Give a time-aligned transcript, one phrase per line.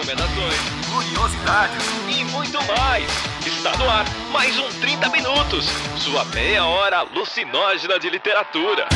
[0.00, 0.54] recomendações,
[0.90, 3.04] curiosidades e muito mais.
[3.46, 5.66] Está no ar mais um 30 Minutos,
[5.98, 8.88] sua meia hora alucinógena de literatura.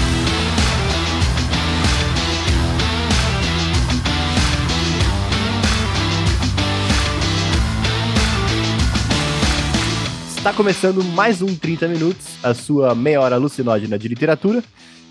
[10.37, 14.65] Está começando mais um 30 Minutos, a sua meia hora alucinógena de literatura.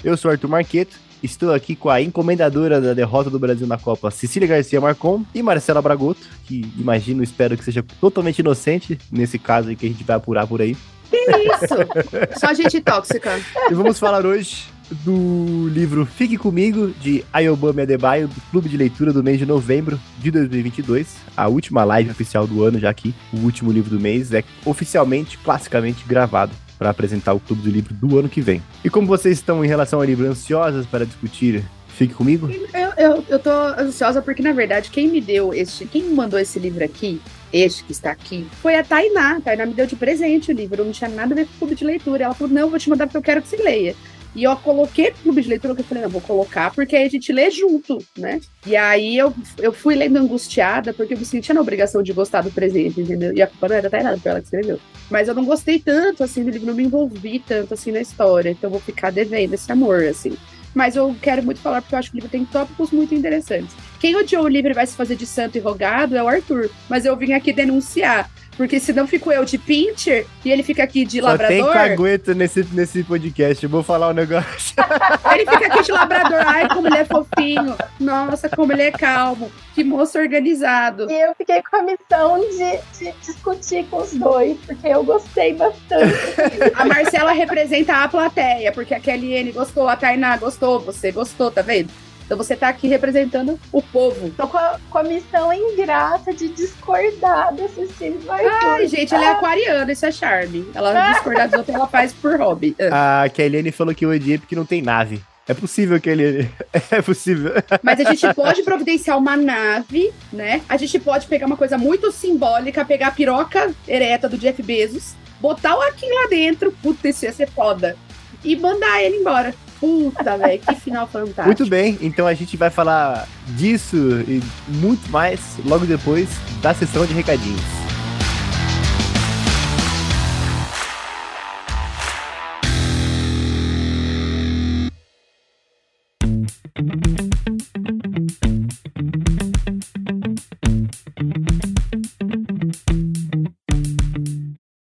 [0.04, 4.12] Eu sou Arthur Marqueto, estou aqui com a encomendadora da derrota do Brasil na Copa,
[4.12, 9.70] Cecília Garcia Marcon, e Marcela Bragoto, que imagino, espero que seja totalmente inocente nesse caso
[9.70, 10.76] aí que a gente vai apurar por aí.
[11.10, 12.38] Que isso?
[12.38, 13.40] Só gente tóxica.
[13.72, 19.14] E vamos falar hoje do livro Fique Comigo, de Ayobami Adebayo, do Clube de Leitura
[19.14, 21.16] do mês de novembro de 2022.
[21.38, 25.38] A última live oficial do ano, já aqui, o último livro do mês, é oficialmente,
[25.38, 26.52] classicamente gravado
[26.84, 28.62] para apresentar o Clube do Livro do ano que vem.
[28.84, 32.50] E como vocês estão em relação ao livro ansiosas para discutir Fique Comigo?
[32.74, 36.60] Eu, eu, eu tô ansiosa porque, na verdade, quem me deu este, quem mandou esse
[36.60, 37.22] livro aqui,
[37.54, 39.38] este que está aqui, foi a Tainá.
[39.38, 41.58] A Tainá me deu de presente o livro, não tinha nada a ver com o
[41.60, 42.26] clube de leitura.
[42.26, 43.96] Ela falou: não, vou te mandar porque eu quero que você leia.
[44.36, 47.10] E eu coloquei clube de leitura, que eu falei, não, vou colocar, porque aí a
[47.10, 48.42] gente lê junto, né?
[48.66, 52.42] E aí eu, eu fui lendo angustiada, porque eu me sentia na obrigação de gostar
[52.42, 53.34] do presente, entendeu?
[53.34, 54.80] E a culpa não era da Tainá, foi ela que escreveu.
[55.10, 58.50] Mas eu não gostei tanto, assim, do livro, não me envolvi tanto, assim, na história.
[58.50, 60.36] Então eu vou ficar devendo esse amor, assim.
[60.74, 63.76] Mas eu quero muito falar, porque eu acho que o livro tem tópicos muito interessantes.
[64.00, 66.70] Quem odiou o livro e vai se fazer de santo e rogado é o Arthur.
[66.90, 71.06] Mas eu vim aqui denunciar porque senão fico eu de pincher e ele fica aqui
[71.06, 71.56] de Só labrador.
[71.56, 74.76] tem cagueta nesse, nesse podcast, eu vou falar um negócio.
[75.34, 76.42] Ele fica aqui de labrador.
[76.46, 77.76] Ai, como ele é fofinho.
[78.00, 79.52] Nossa, como ele é calmo.
[79.74, 81.10] Que moço organizado.
[81.10, 85.56] E eu fiquei com a missão de, de discutir com os dois, porque eu gostei
[85.56, 86.14] bastante.
[86.76, 91.62] A Marcela representa a plateia, porque a Kelly gostou, a Tainá gostou, você gostou, tá
[91.64, 91.90] vendo?
[92.34, 94.32] Então você tá aqui representando o povo.
[94.32, 98.88] Tô com a, com a missão ingrata de discordar da Cecília Ai, Arthur.
[98.88, 100.66] gente, ela é aquariana, isso é charme.
[100.74, 102.76] Ela discordar dos outros, ela faz por hobby.
[102.92, 105.22] A Kelly falou que eu odiei porque não tem nave.
[105.48, 106.50] É possível que ele.
[106.90, 107.52] É possível.
[107.84, 110.62] Mas a gente pode providenciar uma nave, né?
[110.68, 115.14] A gente pode pegar uma coisa muito simbólica, pegar a piroca ereta do Jeff Bezos,
[115.40, 117.96] botar o Akin lá dentro, puta, isso ia ser foda,
[118.44, 119.54] e mandar ele embora.
[119.84, 121.46] Puta, velho, que final fantástico.
[121.46, 126.30] Muito bem, então a gente vai falar disso e muito mais logo depois
[126.62, 127.60] da sessão de recadinhos.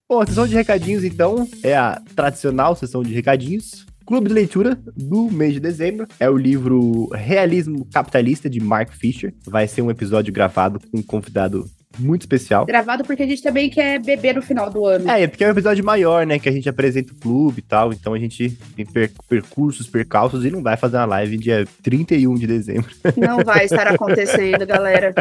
[0.07, 3.89] Bom, a sessão de recadinhos, então, é a tradicional sessão de recadinhos.
[4.11, 9.33] Clube de leitura do mês de dezembro é o livro Realismo Capitalista de Mark Fisher.
[9.47, 11.65] Vai ser um episódio gravado com um convidado
[11.99, 12.67] muito especial.
[12.67, 15.11] Gravado porque a gente também quer beber no final do ano.
[15.11, 16.39] É, é porque é um episódio maior, né?
[16.39, 17.93] Que a gente apresenta o clube e tal.
[17.93, 22.35] Então a gente tem per percursos, percalços e não vai fazer uma live dia 31
[22.35, 22.91] de dezembro.
[23.17, 25.15] Não vai estar acontecendo, galera.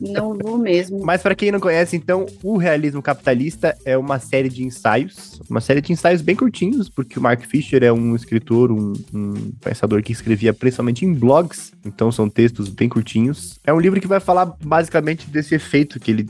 [0.00, 1.00] Não vou mesmo.
[1.04, 5.60] Mas para quem não conhece, então, o Realismo Capitalista é uma série de ensaios, uma
[5.60, 10.02] série de ensaios bem curtinhos, porque o Mark Fisher é um escritor, um, um pensador
[10.02, 13.58] que escrevia principalmente em blogs, então são textos bem curtinhos.
[13.66, 16.25] É um livro que vai falar basicamente desse efeito que ele,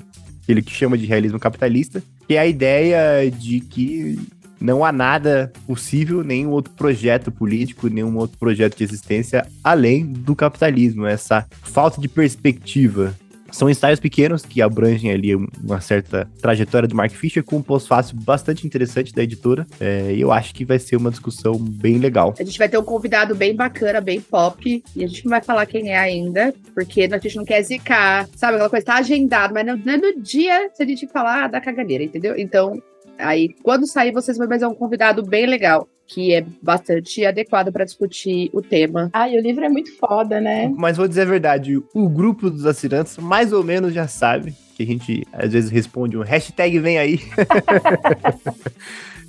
[0.48, 4.18] ele que chama de realismo capitalista, que é a ideia de que
[4.60, 10.34] não há nada possível, nenhum outro projeto político, nenhum outro projeto de existência além do
[10.34, 13.14] capitalismo, essa falta de perspectiva.
[13.56, 18.14] São ensaios pequenos que abrangem ali uma certa trajetória do Mark Fisher com um pós-fácil
[18.14, 19.66] bastante interessante da editora.
[19.80, 22.34] É, e eu acho que vai ser uma discussão bem legal.
[22.38, 25.40] A gente vai ter um convidado bem bacana, bem pop, e a gente não vai
[25.40, 28.56] falar quem é ainda, porque a gente não quer zicar, sabe?
[28.56, 32.04] Aquela coisa tá agendado, mas não, é no dia se a gente falar da caganeira,
[32.04, 32.34] entendeu?
[32.36, 32.78] Então,
[33.18, 35.88] aí quando sair, vocês vão ver um convidado bem legal.
[36.06, 39.10] Que é bastante adequado para discutir o tema.
[39.12, 40.72] Ai, o livro é muito foda, né?
[40.76, 44.82] Mas vou dizer a verdade, o grupo dos assinantes mais ou menos já sabe que
[44.82, 47.18] a gente às vezes responde um hashtag vem aí.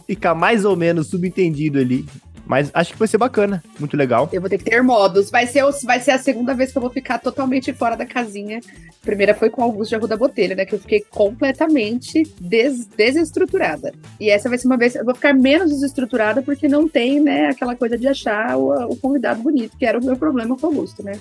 [0.05, 2.05] Fica mais ou menos subentendido ali.
[2.47, 4.29] Mas acho que vai ser bacana, muito legal.
[4.31, 5.29] Eu vou ter que ter modos.
[5.29, 8.59] Vai ser, vai ser a segunda vez que eu vou ficar totalmente fora da casinha.
[8.59, 10.65] A primeira foi com o Augusto de Arruda Botelho, né?
[10.65, 13.93] Que eu fiquei completamente des- desestruturada.
[14.19, 14.95] E essa vai ser uma vez.
[14.95, 18.95] Eu vou ficar menos desestruturada porque não tem, né, aquela coisa de achar o, o
[18.95, 21.19] convidado bonito, que era o meu problema com o Augusto, né?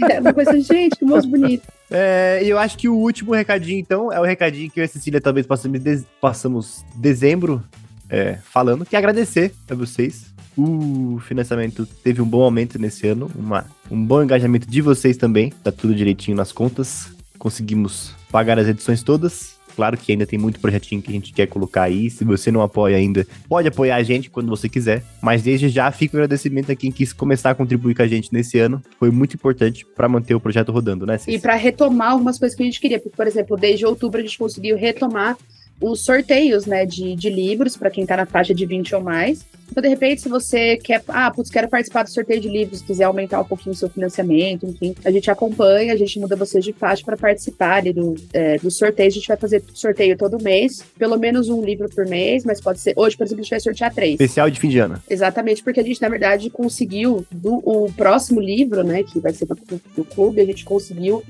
[0.00, 1.66] Era uma coisa, gente, que moço bonito.
[1.90, 4.86] É, e eu acho que o último recadinho, então, é o recadinho que eu e
[4.86, 7.62] a Cecília talvez possamos, des- passamos dezembro
[8.08, 10.31] é, falando, que é agradecer a vocês.
[10.56, 15.50] O financiamento teve um bom aumento nesse ano, uma, um bom engajamento de vocês também,
[15.62, 17.10] tá tudo direitinho nas contas.
[17.38, 19.60] conseguimos pagar as edições todas.
[19.74, 22.10] Claro que ainda tem muito projetinho que a gente quer colocar aí.
[22.10, 25.02] Se você não apoia ainda, pode apoiar a gente quando você quiser.
[25.20, 28.32] Mas desde já fica o agradecimento a quem quis começar a contribuir com a gente
[28.32, 28.82] nesse ano.
[28.98, 31.18] Foi muito importante para manter o projeto rodando, né?
[31.26, 32.98] E para retomar algumas coisas que a gente queria.
[33.00, 35.36] Porque, por exemplo, desde outubro a gente conseguiu retomar
[35.82, 39.44] os sorteios, né, de, de livros para quem está na faixa de 20 ou mais.
[39.70, 43.04] Então, de repente, se você quer, ah, putz, quero participar do sorteio de livros, quiser
[43.04, 46.74] aumentar um pouquinho o seu financiamento, enfim, a gente acompanha, a gente muda vocês de
[46.74, 49.08] faixa para participar ali do, é, do sorteio.
[49.08, 52.80] A gente vai fazer sorteio todo mês, pelo menos um livro por mês, mas pode
[52.80, 52.92] ser.
[52.96, 54.12] Hoje, por exemplo, a gente vai sortear três.
[54.12, 55.02] Especial de fim de ano.
[55.08, 59.46] Exatamente, porque a gente, na verdade, conseguiu do, o próximo livro, né, que vai ser
[59.46, 59.56] do,
[59.96, 61.22] do clube, a gente conseguiu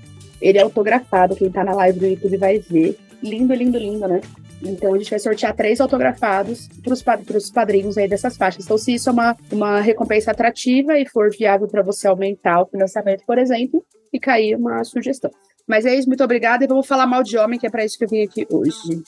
[0.42, 1.36] ele é autografado.
[1.36, 2.98] Quem tá na live do YouTube vai ver.
[3.22, 4.20] Lindo, lindo, lindo, né?
[4.62, 8.64] Então a gente vai sortear três autografados para os padrinhos aí dessas faixas.
[8.64, 12.66] Então, se isso é uma, uma recompensa atrativa e for viável para você aumentar o
[12.66, 15.30] financiamento, por exemplo, fica aí uma sugestão.
[15.66, 17.98] Mas é isso, muito obrigada e vamos falar mal de homem, que é para isso
[17.98, 19.02] que eu vim aqui hoje.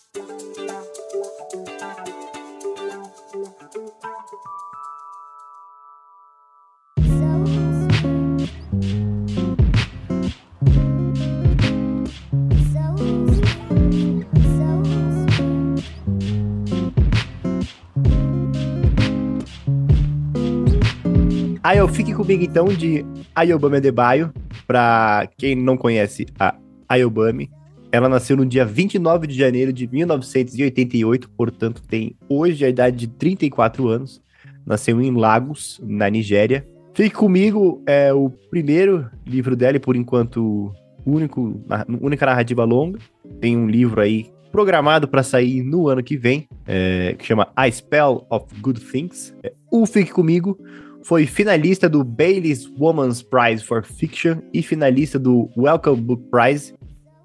[21.65, 24.31] Aí eu fique comigo então de Ayobami Adebayo.
[24.67, 26.55] Pra quem não conhece a
[26.87, 27.51] Ayobami,
[27.91, 33.09] ela nasceu no dia 29 de janeiro de 1988, portanto tem hoje a idade de
[33.09, 34.23] 34 anos.
[34.67, 36.69] Nasceu em Lagos, na Nigéria.
[36.93, 40.71] Fique comigo é o primeiro livro dela e por enquanto
[41.07, 41.65] único,
[41.99, 42.99] única narrativa longa.
[43.41, 47.71] Tem um livro aí programado para sair no ano que vem, é, que chama A
[47.71, 49.35] Spell of Good Things.
[49.43, 50.59] É, o Fique Comigo,
[51.05, 56.75] foi finalista do Bailey's Women's Prize for Fiction e finalista do Welcome Book Prize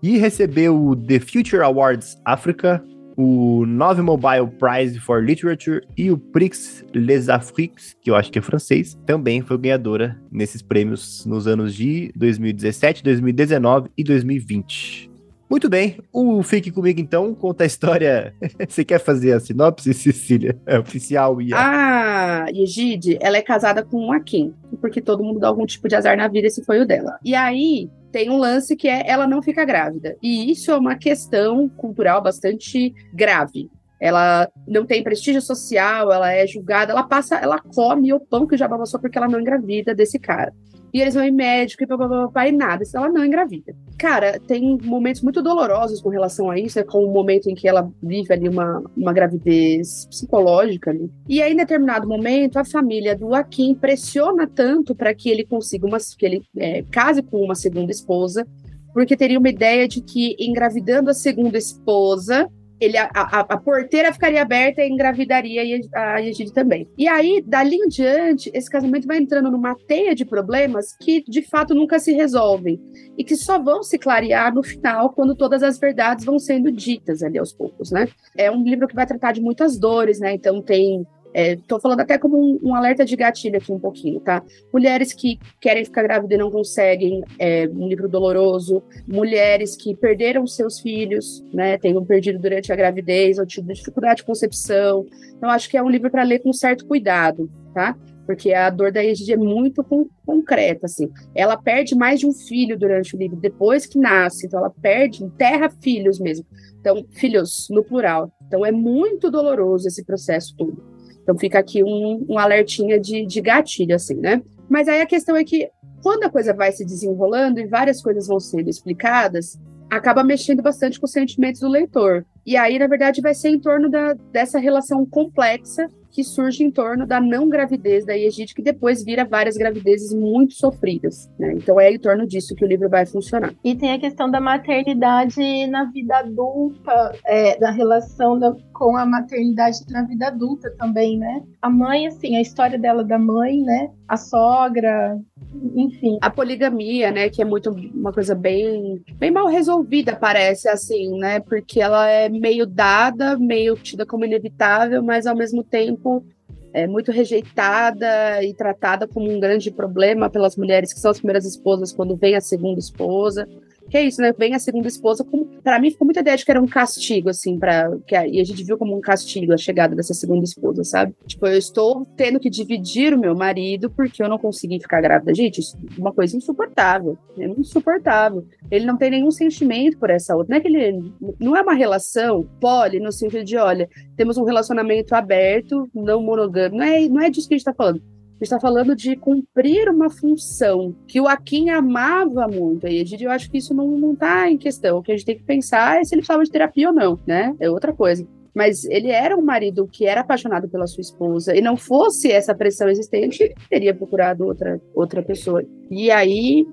[0.04, 2.84] e recebeu o The Future Awards Africa,
[3.16, 8.40] o Nove Mobile Prize for Literature e o Prix Les Afriques, que eu acho que
[8.40, 15.09] é francês, também foi ganhadora nesses prêmios nos anos de 2017, 2019 e 2020.
[15.50, 18.36] Muito bem, o Fique Comigo então conta a história.
[18.70, 20.56] Você quer fazer a sinopse, Cecília?
[20.64, 21.52] É oficial e.
[21.56, 25.96] Ah, Yegide, ela é casada com um Akin, porque todo mundo dá algum tipo de
[25.96, 27.18] azar na vida, esse foi o dela.
[27.26, 30.16] E aí tem um lance que é ela não fica grávida.
[30.22, 33.72] E isso é uma questão cultural bastante grave.
[34.00, 38.56] Ela não tem prestígio social, ela é julgada, ela passa, ela come o pão que
[38.56, 40.54] já passou porque ela não engravida desse cara
[40.94, 43.76] e eles vão em médico e papapá, e nada, se ela não engravida.
[44.00, 47.68] Cara, tem momentos muito dolorosos com relação a isso, é com o momento em que
[47.68, 51.12] ela vive ali uma, uma gravidez psicológica ali.
[51.28, 55.86] E aí, em determinado momento, a família do Akin pressiona tanto para que ele consiga
[55.86, 58.48] uma, que ele é, case com uma segunda esposa,
[58.94, 62.50] porque teria uma ideia de que engravidando a segunda esposa,
[62.80, 65.62] ele, a, a, a, porteira ficaria aberta e engravidaria
[65.94, 66.88] a Yegide também.
[66.98, 71.42] E aí, dali em diante, esse casamento vai entrando numa teia de problemas que, de
[71.42, 72.80] fato, nunca se resolvem.
[73.18, 77.22] E que só vão se clarear no final, quando todas as verdades vão sendo ditas
[77.22, 78.08] ali aos poucos, né?
[78.38, 80.34] É um livro que vai tratar de muitas dores, né?
[80.34, 84.20] Então tem Estou é, falando até como um, um, alerta de gatilho aqui um pouquinho,
[84.20, 84.44] tá?
[84.74, 88.82] Mulheres que querem ficar grávidas e não conseguem, é um livro doloroso.
[89.08, 91.78] Mulheres que perderam seus filhos, né?
[91.78, 95.06] Tenham perdido durante a gravidez ou tido dificuldade de concepção.
[95.38, 97.96] Então, acho que é um livro para ler com certo cuidado, tá?
[98.26, 101.10] Porque a dor da Egide é muito com, concreta, assim.
[101.34, 104.46] Ela perde mais de um filho durante o livro, depois que nasce.
[104.46, 106.46] Então, ela perde, enterra filhos mesmo.
[106.80, 108.32] Então, filhos no plural.
[108.48, 110.99] Então, é muito doloroso esse processo todo.
[111.30, 114.42] Então fica aqui um, um alertinha de, de gatilho, assim, né?
[114.68, 115.70] Mas aí a questão é que
[116.02, 119.60] quando a coisa vai se desenrolando e várias coisas vão sendo explicadas,
[119.92, 122.26] acaba mexendo bastante com os sentimentos do leitor.
[122.44, 126.72] E aí, na verdade, vai ser em torno da, dessa relação complexa que surge em
[126.72, 131.30] torno da não gravidez da Egide, que depois vira várias gravidezes muito sofridas.
[131.40, 131.54] Né?
[131.54, 133.54] Então é em torno disso que o livro vai funcionar.
[133.64, 139.06] E tem a questão da maternidade na vida adulta, é, da relação da, com a
[139.06, 141.44] maternidade na vida adulta também, né?
[141.62, 143.90] A mãe, assim, a história dela da mãe, né?
[144.08, 145.20] A sogra,
[145.54, 146.18] enfim.
[146.22, 151.40] A poligamia, né, que é muito uma coisa bem, bem mal resolvida, parece assim, né?
[151.40, 156.24] Porque ela é meio dada, meio tida como inevitável, mas ao mesmo tempo
[156.72, 161.46] é muito rejeitada e tratada como um grande problema pelas mulheres que são as primeiras
[161.46, 163.48] esposas quando vem a segunda esposa.
[163.90, 164.34] Que é isso, né?
[164.38, 165.50] Vem a segunda esposa, como,
[165.82, 168.44] mim ficou muita ideia de que era um castigo, assim, para que a, e a
[168.44, 171.16] gente viu como um castigo a chegada dessa segunda esposa, sabe?
[171.26, 175.34] Tipo, eu estou tendo que dividir o meu marido porque eu não consegui ficar grávida.
[175.34, 178.46] Gente, isso é uma coisa insuportável, é insuportável.
[178.70, 180.52] Ele não tem nenhum sentimento por essa outra.
[180.52, 184.44] Não é que ele não é uma relação poli no sentido de, olha, temos um
[184.44, 186.78] relacionamento aberto, não monogâmico.
[186.78, 188.02] Não é, não é disso que a gente tá falando
[188.44, 192.88] está falando de cumprir uma função que o Akin amava muito.
[192.88, 194.98] E eu acho que isso não está em questão.
[194.98, 197.20] O que a gente tem que pensar é se ele precisava de terapia ou não,
[197.28, 197.56] né?
[197.60, 198.28] É outra coisa.
[198.54, 202.56] Mas ele era um marido que era apaixonado pela sua esposa e não fosse essa
[202.56, 205.64] pressão existente, ele teria procurado outra, outra pessoa.
[205.90, 206.66] E aí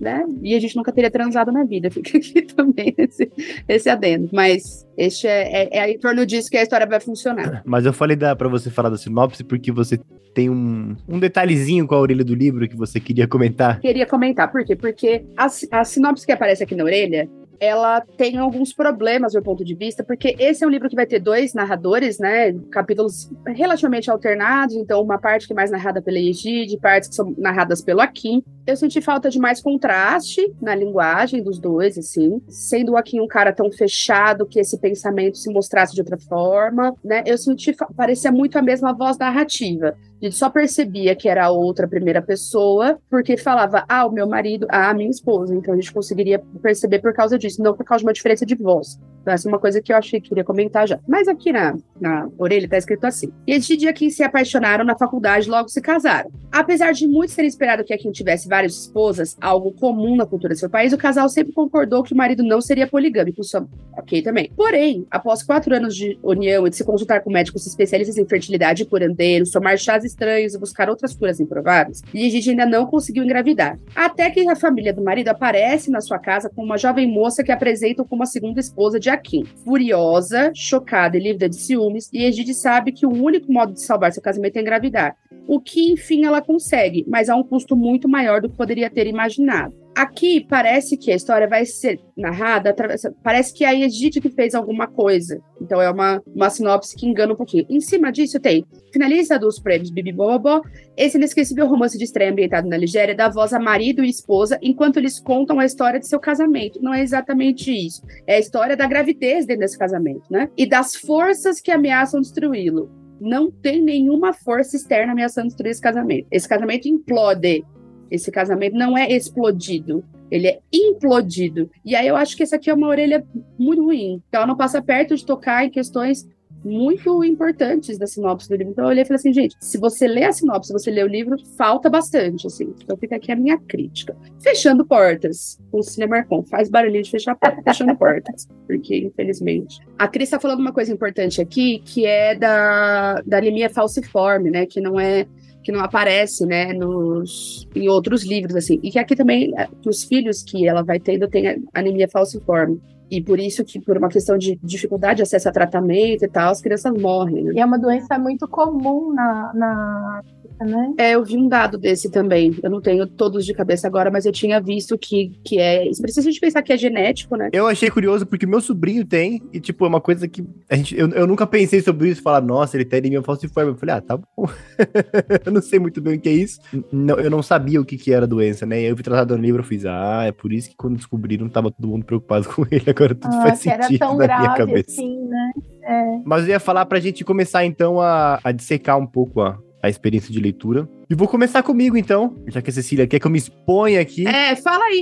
[0.00, 0.24] né?
[0.42, 1.90] E a gente nunca teria transado na vida.
[1.92, 3.30] Fica aqui também esse,
[3.68, 4.28] esse adendo.
[4.32, 7.62] Mas este é, é, é em torno disso que a história vai funcionar.
[7.64, 9.98] Mas eu falei da, pra você falar da sinopse porque você
[10.34, 13.80] tem um, um detalhezinho com a orelha do livro que você queria comentar.
[13.80, 14.76] Queria comentar, por quê?
[14.76, 17.28] Porque a, a sinopse que aparece aqui na orelha
[17.60, 20.96] ela tem alguns problemas do meu ponto de vista, porque esse é um livro que
[20.96, 22.52] vai ter dois narradores, né?
[22.70, 27.34] Capítulos relativamente alternados, então uma parte que é mais narrada pela Egide, partes que são
[27.38, 28.42] narradas pelo Akin.
[28.66, 33.28] Eu senti falta de mais contraste na linguagem dos dois, assim, sendo o Akin um
[33.28, 37.22] cara tão fechado que esse pensamento se mostrasse de outra forma, né?
[37.26, 39.96] Eu senti parecia muito a mesma voz narrativa.
[40.22, 44.90] Gente só percebia que era outra primeira pessoa, porque falava, ah, o meu marido, ah,
[44.90, 45.54] a minha esposa.
[45.54, 48.54] Então a gente conseguiria perceber por causa disso, não por causa de uma diferença de
[48.54, 48.98] voz.
[49.26, 51.00] Então, essa é uma coisa que eu achei que queria comentar já.
[51.08, 53.32] Mas aqui na, na orelha tá escrito assim.
[53.44, 56.30] E eles de dia que se apaixonaram na faculdade logo se casaram.
[56.52, 60.54] Apesar de muitos terem esperado que a Kim tivesse várias esposas, algo comum na cultura
[60.54, 63.42] do seu país, o casal sempre concordou que o marido não seria poligâmico.
[63.42, 63.66] Só...
[63.98, 64.48] Ok também.
[64.54, 68.84] Porém, após quatro anos de união e de se consultar com médicos especialistas em fertilidade
[68.84, 73.78] e curandeiros, tomar chás estranhos e buscar outras curas improváveis, Gigi ainda não conseguiu engravidar.
[73.94, 77.52] Até que a família do marido aparece na sua casa com uma jovem moça que
[77.52, 79.44] apresenta como a segunda esposa de Akin.
[79.64, 84.22] Furiosa, chocada e livre de ciúmes, Egide sabe que o único modo de salvar seu
[84.22, 85.16] casamento é engravidar.
[85.46, 89.06] O que, enfim, ela consegue, mas a um custo muito maior do que poderia ter
[89.06, 89.85] imaginado.
[89.96, 92.76] Aqui parece que a história vai ser narrada,
[93.22, 95.40] parece que é a Egide que fez alguma coisa.
[95.58, 97.64] Então é uma, uma sinopse que engana um pouquinho.
[97.66, 98.62] Em cima disso tem
[98.92, 100.60] finalista dos prêmios Bibi Bobo,
[100.98, 104.98] esse inesquecível romance de estreia ambientado na Nigéria dá voz a marido e esposa enquanto
[104.98, 106.78] eles contam a história de seu casamento.
[106.82, 108.02] Não é exatamente isso.
[108.26, 110.50] É a história da gravidez dentro desse casamento, né?
[110.58, 116.26] E das forças que ameaçam destruí-lo não tem nenhuma força externa ameaçando destruir esse casamento.
[116.30, 117.64] Esse casamento implode.
[118.10, 121.70] Esse casamento não é explodido, ele é implodido.
[121.84, 123.24] E aí eu acho que essa aqui é uma orelha
[123.58, 126.26] muito ruim, que ela não passa perto de tocar em questões
[126.66, 128.72] muito importantes da sinopse do livro.
[128.72, 131.02] Então eu olhei e falei assim, gente, se você lê a sinopse, se você lê
[131.02, 132.74] o livro, falta bastante, assim.
[132.82, 134.16] Então fica aqui a minha crítica.
[134.40, 139.78] Fechando portas, com o Cinema Marcon, faz barulhinho de fechar fechando portas, porque infelizmente.
[139.96, 144.66] A Cris está falando uma coisa importante aqui, que é da, da anemia falciforme, né,
[144.66, 145.26] que não é
[145.66, 148.78] que não aparece, né, nos, em outros livros, assim.
[148.84, 152.80] E que aqui também, é, os filhos que ela vai tendo têm anemia falciforme.
[153.10, 156.50] E por isso que, por uma questão de dificuldade de acesso a tratamento e tal,
[156.50, 157.44] as crianças morrem.
[157.44, 157.52] Né?
[157.54, 160.22] E é uma doença muito comum na, na
[160.64, 160.94] né?
[160.96, 162.56] É, eu vi um dado desse também.
[162.62, 165.90] Eu não tenho todos de cabeça agora, mas eu tinha visto que, que é.
[166.00, 167.50] Precisa a gente pensar que é genético, né?
[167.52, 170.96] Eu achei curioso porque meu sobrinho tem, e tipo, é uma coisa que a gente,
[170.96, 173.72] eu, eu nunca pensei sobre isso, falar, nossa, ele tem anemia falciforme.
[173.72, 174.26] Eu falei, ah, tá bom.
[175.44, 176.60] eu não sei muito bem o que é isso.
[176.90, 178.80] Não, eu não sabia o que, que era a doença, né?
[178.80, 181.48] E eu fui tratado no livro, eu fiz, ah, é por isso que quando descobriram,
[181.48, 182.84] tava todo mundo preocupado com ele.
[182.96, 184.90] Agora tudo ah, faz sentido na grave, minha cabeça.
[184.90, 185.52] Assim, né?
[185.82, 186.20] É.
[186.24, 189.88] Mas eu ia falar pra gente começar então a, a dissecar um pouco a, a
[189.88, 190.88] experiência de leitura.
[191.08, 194.26] E vou começar comigo, então, já que a Cecília quer que eu me exponha aqui.
[194.26, 195.00] É, fala aí.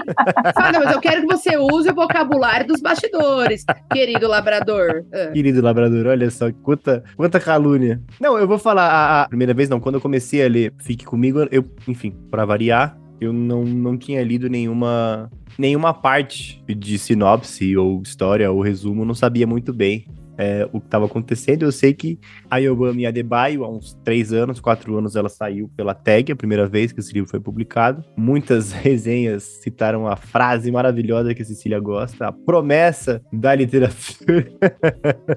[0.55, 5.07] Fala, mas eu quero que você use o vocabulário dos bastidores, querido labrador.
[5.11, 5.29] É.
[5.29, 8.03] Querido labrador, olha só, quanta, quanta calúnia.
[8.21, 11.07] Não, eu vou falar, a, a, primeira vez não, quando eu comecei a ler Fique
[11.07, 17.77] Comigo, eu, enfim, para variar, eu não, não tinha lido nenhuma, nenhuma parte de sinopse
[17.77, 20.07] ou história ou resumo, não sabia muito bem
[20.39, 21.63] é, o que estava acontecendo.
[21.63, 22.19] Eu sei que
[22.51, 26.67] a Yobami Adebayo, há uns três anos, quatro anos, ela saiu pela tag, a primeira
[26.67, 28.05] vez que esse livro foi publicado.
[28.17, 34.47] Muitas resenhas citaram a frase maravilhosa que a Cecília gosta, a promessa da literatura.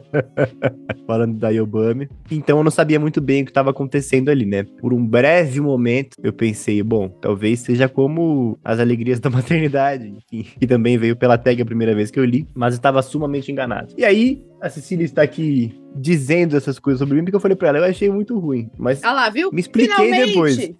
[1.05, 2.09] Falando da Yobami.
[2.29, 4.63] Então eu não sabia muito bem o que estava acontecendo ali, né?
[4.79, 10.47] Por um breve momento, eu pensei, bom, talvez seja como As Alegrias da Maternidade, enfim,
[10.59, 13.93] que também veio pela tag a primeira vez que eu li, mas estava sumamente enganado.
[13.97, 17.69] E aí, a Cecília está aqui dizendo essas coisas sobre mim, porque eu falei pra
[17.69, 18.69] ela, eu achei muito ruim.
[18.77, 19.49] Mas Ah lá, viu?
[19.51, 20.27] me expliquei Finalmente!
[20.27, 20.71] depois.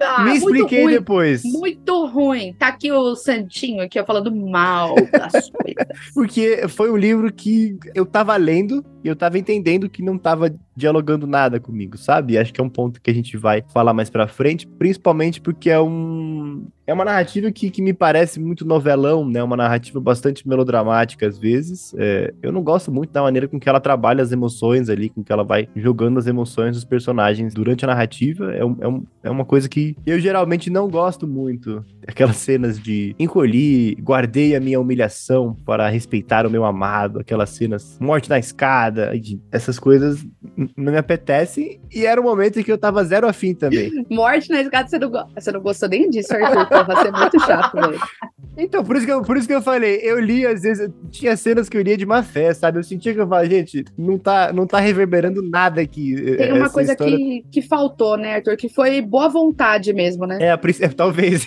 [0.00, 1.42] Ah, me muito expliquei ruim, depois.
[1.44, 2.54] Muito ruim.
[2.58, 5.86] Tá aqui o Santinho aqui, ó, falando mal das coisas.
[6.14, 10.52] Porque foi um livro que eu tava lendo e eu tava entendendo que não tava
[10.74, 12.36] dialogando nada comigo, sabe?
[12.36, 15.70] Acho que é um ponto que a gente vai falar mais pra frente, principalmente porque
[15.70, 16.66] é um.
[16.86, 19.42] É uma narrativa que, que me parece muito novelão, né?
[19.42, 21.94] Uma narrativa bastante melodramática às vezes.
[21.98, 25.22] É, eu não gosto muito da maneira com que ela trabalha as emoções ali, com
[25.22, 28.52] que ela vai jogando as emoções dos personagens durante a narrativa.
[28.54, 31.84] É, um- é, um- é uma coisa que eu geralmente não gosto muito.
[32.06, 37.98] Aquelas cenas de encolhi, guardei a minha humilhação para respeitar o meu amado, aquelas cenas,
[38.00, 39.12] morte na escada,
[39.50, 40.24] essas coisas
[40.76, 41.80] não me apetecem.
[41.92, 43.90] E era um momento em que eu tava zero afim também.
[44.10, 46.84] Morte na escada, você não, go- você não gostou nem disso, Arthur.
[46.86, 47.98] Vai ser muito chato, velho.
[48.58, 51.36] Então, por isso, que eu, por isso que eu falei, eu li, às vezes, tinha
[51.36, 52.78] cenas que eu lia de má fé, sabe?
[52.78, 56.14] Eu sentia que eu falava, gente, não tá, não tá reverberando nada aqui.
[56.36, 57.16] Tem uma coisa história.
[57.16, 58.56] que, que faltou, né, Arthur?
[58.56, 60.38] Que foi boa vontade mesmo, né?
[60.40, 60.80] É, a Pris...
[60.80, 61.46] é, talvez.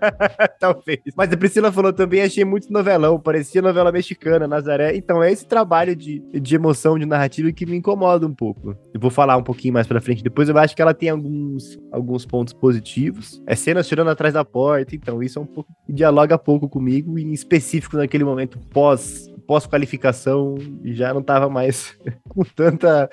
[0.58, 1.00] talvez.
[1.16, 4.96] Mas a Priscila falou também, achei muito novelão, parecia novela mexicana, Nazaré.
[4.96, 8.76] Então é esse trabalho de, de emoção, de narrativa que me incomoda um pouco.
[8.92, 11.78] Eu vou falar um pouquinho mais pra frente depois, eu acho que ela tem alguns,
[11.92, 13.42] alguns pontos positivos.
[13.46, 15.70] É cenas tirando atrás da porta, então isso é um pouco...
[15.88, 19.33] dialoga pouco comigo, e em específico naquele momento pós...
[19.46, 21.96] Pós-qualificação, já não tava mais
[22.28, 23.08] com tanta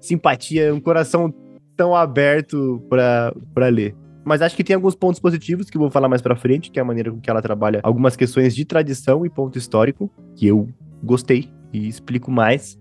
[0.00, 1.32] simpatia, um coração
[1.76, 3.94] tão aberto pra ler.
[4.24, 6.80] Mas acho que tem alguns pontos positivos que eu vou falar mais pra frente, que
[6.80, 10.48] é a maneira com que ela trabalha algumas questões de tradição e ponto histórico, que
[10.48, 10.68] eu
[11.00, 12.76] gostei e explico mais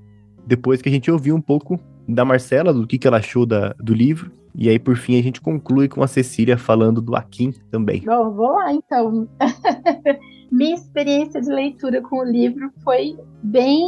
[0.47, 3.73] depois que a gente ouvir um pouco da Marcela, do que, que ela achou da,
[3.73, 4.31] do livro.
[4.57, 8.01] E aí, por fim, a gente conclui com a Cecília falando do Akin também.
[8.05, 9.27] Bom, vou lá então.
[10.51, 13.83] Minha experiência de leitura com o livro foi bem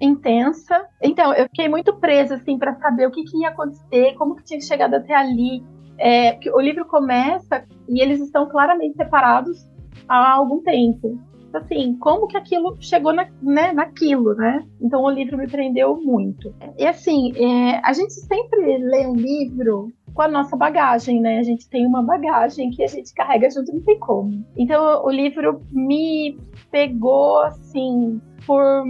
[0.00, 0.86] intensa.
[1.02, 4.44] Então, eu fiquei muito presa assim para saber o que, que ia acontecer, como que
[4.44, 5.62] tinha chegado até ali.
[5.98, 9.68] É, o livro começa e eles estão claramente separados
[10.08, 11.20] há algum tempo.
[11.52, 14.64] Assim, como que aquilo chegou na, né, naquilo, né?
[14.80, 16.54] Então o livro me prendeu muito.
[16.76, 21.38] E assim, é, a gente sempre lê um livro com a nossa bagagem, né?
[21.38, 24.44] A gente tem uma bagagem que a gente carrega junto, não tem como.
[24.56, 26.38] Então o livro me
[26.70, 28.84] pegou assim por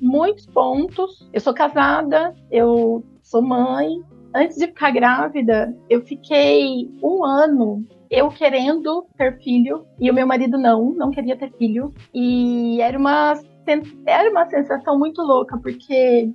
[0.00, 1.28] muitos pontos.
[1.32, 4.02] Eu sou casada, eu sou mãe.
[4.34, 10.26] Antes de ficar grávida, eu fiquei um ano eu querendo ter filho e o meu
[10.26, 11.92] marido não, não queria ter filho.
[12.12, 13.34] E era uma
[14.06, 16.30] era uma sensação muito louca, porque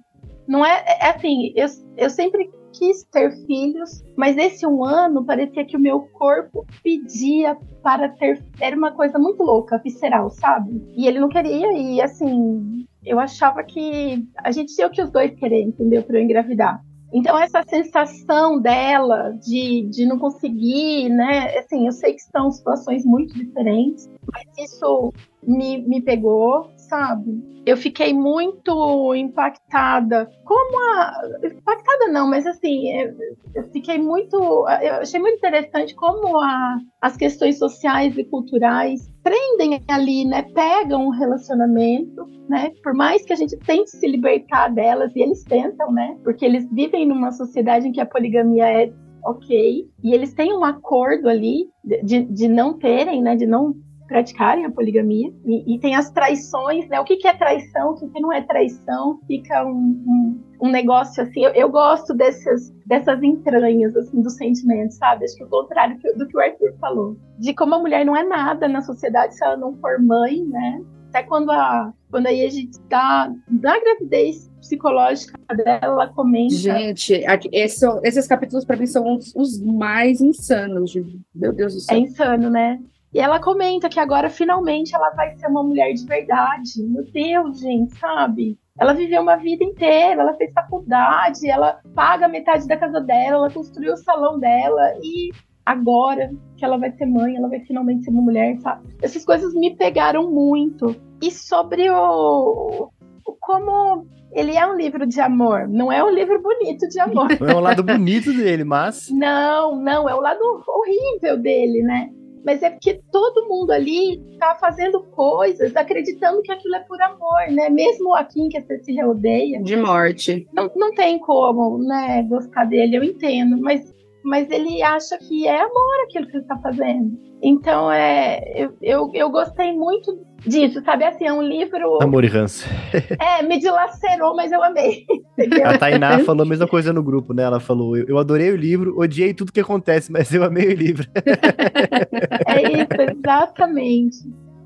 [0.48, 5.66] não é, é assim, eu, eu sempre quis ter filhos, mas esse um ano parecia
[5.66, 8.44] que o meu corpo pedia para ter.
[8.60, 10.82] Era uma coisa muito louca, visceral, sabe?
[10.96, 15.12] E ele não queria, e assim, eu achava que a gente tinha o que os
[15.12, 16.04] dois querer, entendeu?
[16.04, 16.82] Para eu engravidar.
[17.12, 21.58] Então, essa sensação dela de, de não conseguir, né?
[21.58, 27.62] Assim, eu sei que são situações muito diferentes, mas isso me, me pegou, sabe?
[27.66, 30.30] Eu fiquei muito impactada.
[30.44, 31.14] Como a.
[31.44, 33.14] Impactada não, mas assim, eu,
[33.56, 34.36] eu fiquei muito.
[34.38, 40.42] Eu achei muito interessante como a, as questões sociais e culturais prendem ali, né?
[40.54, 42.72] Pegam um relacionamento, né?
[42.84, 46.18] Por mais que a gente tente se libertar delas, e eles tentam, né?
[46.24, 48.92] Porque eles vivem numa sociedade em que a poligamia é
[49.24, 51.70] ok, e eles têm um acordo ali
[52.04, 53.36] de, de não terem, né?
[53.36, 53.76] De não
[54.10, 55.32] praticarem a poligamia.
[55.46, 57.00] E, e tem as traições, né?
[57.00, 59.72] O que, que é traição, o que, que não é traição, fica um,
[60.06, 61.44] um, um negócio assim.
[61.46, 65.24] Eu, eu gosto dessas, dessas entranhas, assim, dos sentimentos, sabe?
[65.26, 67.16] Acho que o contrário que- do que o Arthur falou.
[67.38, 70.82] De como a mulher não é nada na sociedade se ela não for mãe, né?
[71.10, 76.54] Até quando a, quando aí a gente tá na gravidez psicológica dela, ela comenta.
[76.54, 77.14] Gente,
[77.52, 80.94] esse- esses capítulos pra mim são os, os mais insanos.
[81.34, 81.98] Meu Deus do É céu.
[81.98, 82.80] insano, né?
[83.14, 86.84] E ela comenta que agora finalmente ela vai ser uma mulher de verdade.
[86.84, 88.58] Meu Deus, gente, sabe?
[88.80, 93.52] Ela viveu uma vida inteira, ela fez faculdade, ela paga metade da casa dela, ela
[93.52, 95.32] construiu o salão dela e
[95.66, 98.88] agora que ela vai ser mãe, ela vai finalmente ser uma mulher, sabe?
[99.02, 100.96] Essas coisas me pegaram muito.
[101.22, 102.90] E sobre o,
[103.26, 107.32] o como ele é um livro de amor, não é um livro bonito de amor.
[107.32, 109.10] É um lado bonito dele, mas.
[109.10, 112.10] Não, não, é o lado horrível dele, né?
[112.46, 117.52] Mas é porque todo mundo ali tá fazendo coisas acreditando que aquilo é por amor,
[117.52, 117.70] né?
[117.70, 120.48] Mesmo Akin, que a Cecília odeia, De morte.
[120.54, 125.60] não, não tem como, né, gostar dele, eu entendo, mas, mas ele acha que é
[125.60, 127.18] amor aquilo que ele tá fazendo.
[127.42, 131.04] Então, é, eu, eu, eu gostei muito disso, sabe?
[131.04, 132.02] Assim, é um livro.
[132.02, 132.68] Amor e ranço.
[133.20, 135.06] É, me dilacerou, mas eu amei.
[135.66, 137.44] A Tainá falou a mesma coisa no grupo, né?
[137.44, 141.08] Ela falou: eu adorei o livro, odiei tudo que acontece, mas eu amei o livro.
[142.48, 144.18] é isso, exatamente.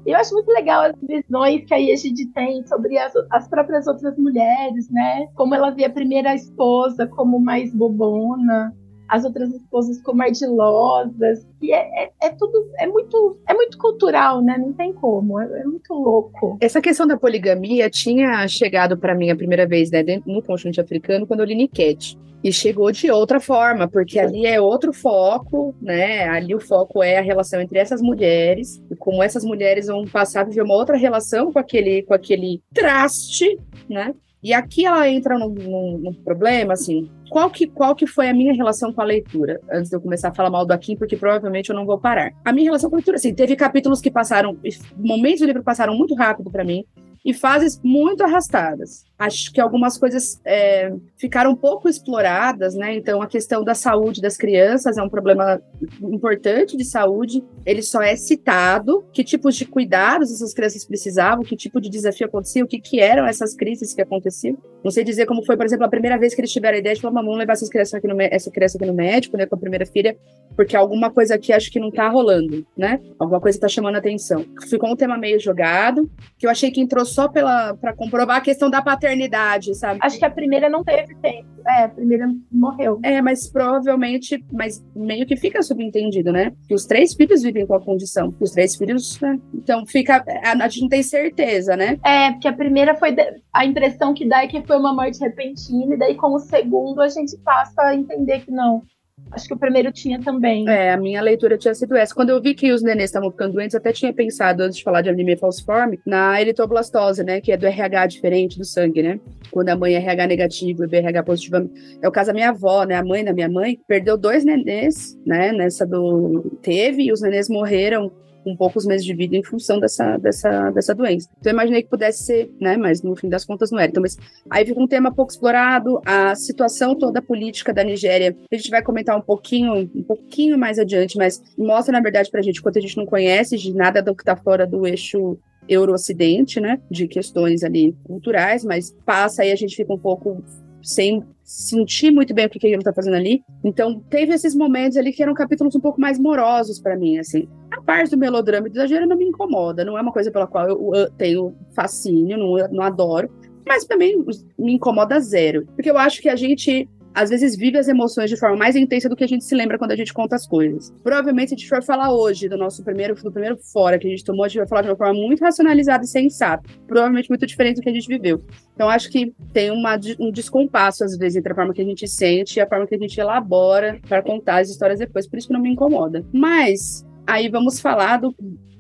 [0.05, 4.17] Eu acho muito legal as visões que a Egide tem sobre as, as próprias outras
[4.17, 5.27] mulheres, né?
[5.35, 8.73] Como ela vê a primeira esposa como mais bobona,
[9.07, 11.45] as outras esposas como ardilosas.
[11.61, 14.57] E é, é, é, tudo, é muito, é muito cultural, né?
[14.57, 16.57] Não tem como, é, é muito louco.
[16.59, 21.27] Essa questão da poligamia tinha chegado para mim a primeira vez, né, no continente africano,
[21.27, 22.17] quando eu li Niket.
[22.43, 26.27] E chegou de outra forma, porque ali é outro foco, né?
[26.27, 30.41] Ali o foco é a relação entre essas mulheres, e como essas mulheres vão passar
[30.41, 33.57] a viver uma outra relação com aquele, com aquele traste,
[33.89, 34.13] né?
[34.43, 38.93] E aqui ela entra num, problema, assim, qual que, qual que foi a minha relação
[38.93, 39.59] com a leitura?
[39.71, 42.31] Antes de eu começar a falar mal do Akin, porque provavelmente eu não vou parar.
[42.45, 44.55] A minha relação com a leitura, assim, teve capítulos que passaram,
[44.95, 46.85] momentos do livro passaram muito rápido para mim,
[47.25, 49.05] e fases muito arrastadas.
[49.17, 52.95] Acho que algumas coisas é, ficaram pouco exploradas, né?
[52.95, 55.59] Então, a questão da saúde das crianças é um problema
[56.01, 57.43] importante de saúde.
[57.65, 59.05] Ele só é citado.
[59.13, 62.99] Que tipos de cuidados essas crianças precisavam, que tipo de desafio acontecia, o que, que
[62.99, 64.57] eram essas crises que aconteciam.
[64.83, 66.95] Não sei dizer como foi, por exemplo, a primeira vez que eles tiveram a ideia
[66.95, 69.55] de falar, vamos levar essas crianças aqui no, essa criança aqui no médico, né, com
[69.55, 70.15] a primeira filha,
[70.55, 72.99] porque alguma coisa aqui acho que não tá rolando, né?
[73.17, 74.45] Alguma coisa tá chamando a atenção.
[74.69, 78.41] Ficou um tema meio jogado, que eu achei que entrou só pela para comprovar a
[78.41, 79.99] questão da paternidade, sabe?
[80.01, 81.47] Acho que a primeira não teve tempo.
[81.67, 82.99] É, a primeira morreu.
[83.03, 86.51] É, mas provavelmente, mas meio que fica subentendido, né?
[86.67, 88.31] Que os três filhos vivem com a condição.
[88.31, 89.39] Que os três filhos, né?
[89.53, 90.23] Então fica.
[90.43, 91.99] A gente não tem certeza, né?
[92.03, 93.15] É, porque a primeira foi.
[93.53, 97.01] A impressão que dá é que foi uma morte repentina, e daí com o segundo
[97.01, 98.81] a gente passa a entender que não.
[99.31, 100.67] Acho que o primeiro tinha também.
[100.69, 102.13] É, a minha leitura tinha sido essa.
[102.13, 105.01] Quando eu vi que os nenês estavam ficando doentes, até tinha pensado, antes de falar
[105.01, 107.41] de anemia falciforme, na eritoblastose, né?
[107.41, 109.19] Que é do RH diferente do sangue, né?
[109.49, 111.69] Quando a mãe é RH negativo e bebê é positivo.
[112.01, 112.95] É o caso da minha avó, né?
[112.95, 115.51] A mãe da minha mãe perdeu dois nenês, né?
[115.51, 116.51] Nessa do.
[116.61, 118.11] Teve, e os nenês morreram
[118.43, 121.29] com poucos meses de vida em função dessa, dessa, dessa doença.
[121.39, 123.89] Então eu imaginei que pudesse ser, né, mas no fim das contas não era.
[123.89, 124.17] Então, mas
[124.49, 128.81] aí fica um tema pouco explorado, a situação toda política da Nigéria, a gente vai
[128.81, 132.81] comentar um pouquinho, um pouquinho mais adiante, mas mostra na verdade pra gente quanto a
[132.81, 137.63] gente não conhece de nada do que tá fora do eixo Euro-Ocidente, né, de questões
[137.63, 140.43] ali culturais, mas passa aí a gente fica um pouco
[140.83, 143.43] sem sentir muito bem o que, ele está fazendo ali.
[143.63, 147.47] Então, teve esses momentos ali que eram capítulos um pouco mais morosos para mim, assim.
[147.71, 150.47] A parte do melodrama e do exagero não me incomoda, não é uma coisa pela
[150.47, 153.29] qual eu, eu tenho fascínio, não, não adoro,
[153.67, 154.23] mas também
[154.59, 155.65] me incomoda zero.
[155.75, 159.07] Porque eu acho que a gente às vezes vive as emoções de forma mais intensa
[159.07, 160.91] do que a gente se lembra quando a gente conta as coisas.
[161.03, 164.09] Provavelmente, se a gente for falar hoje do nosso primeiro, do primeiro fora que a
[164.09, 166.63] gente tomou, a gente vai falar de uma forma muito racionalizada e sensata.
[166.87, 168.41] Provavelmente muito diferente do que a gente viveu.
[168.73, 172.07] Então, acho que tem uma, um descompasso, às vezes, entre a forma que a gente
[172.07, 175.27] sente e a forma que a gente elabora para contar as histórias depois.
[175.27, 176.25] Por isso que não me incomoda.
[176.33, 178.35] Mas, aí vamos falar do.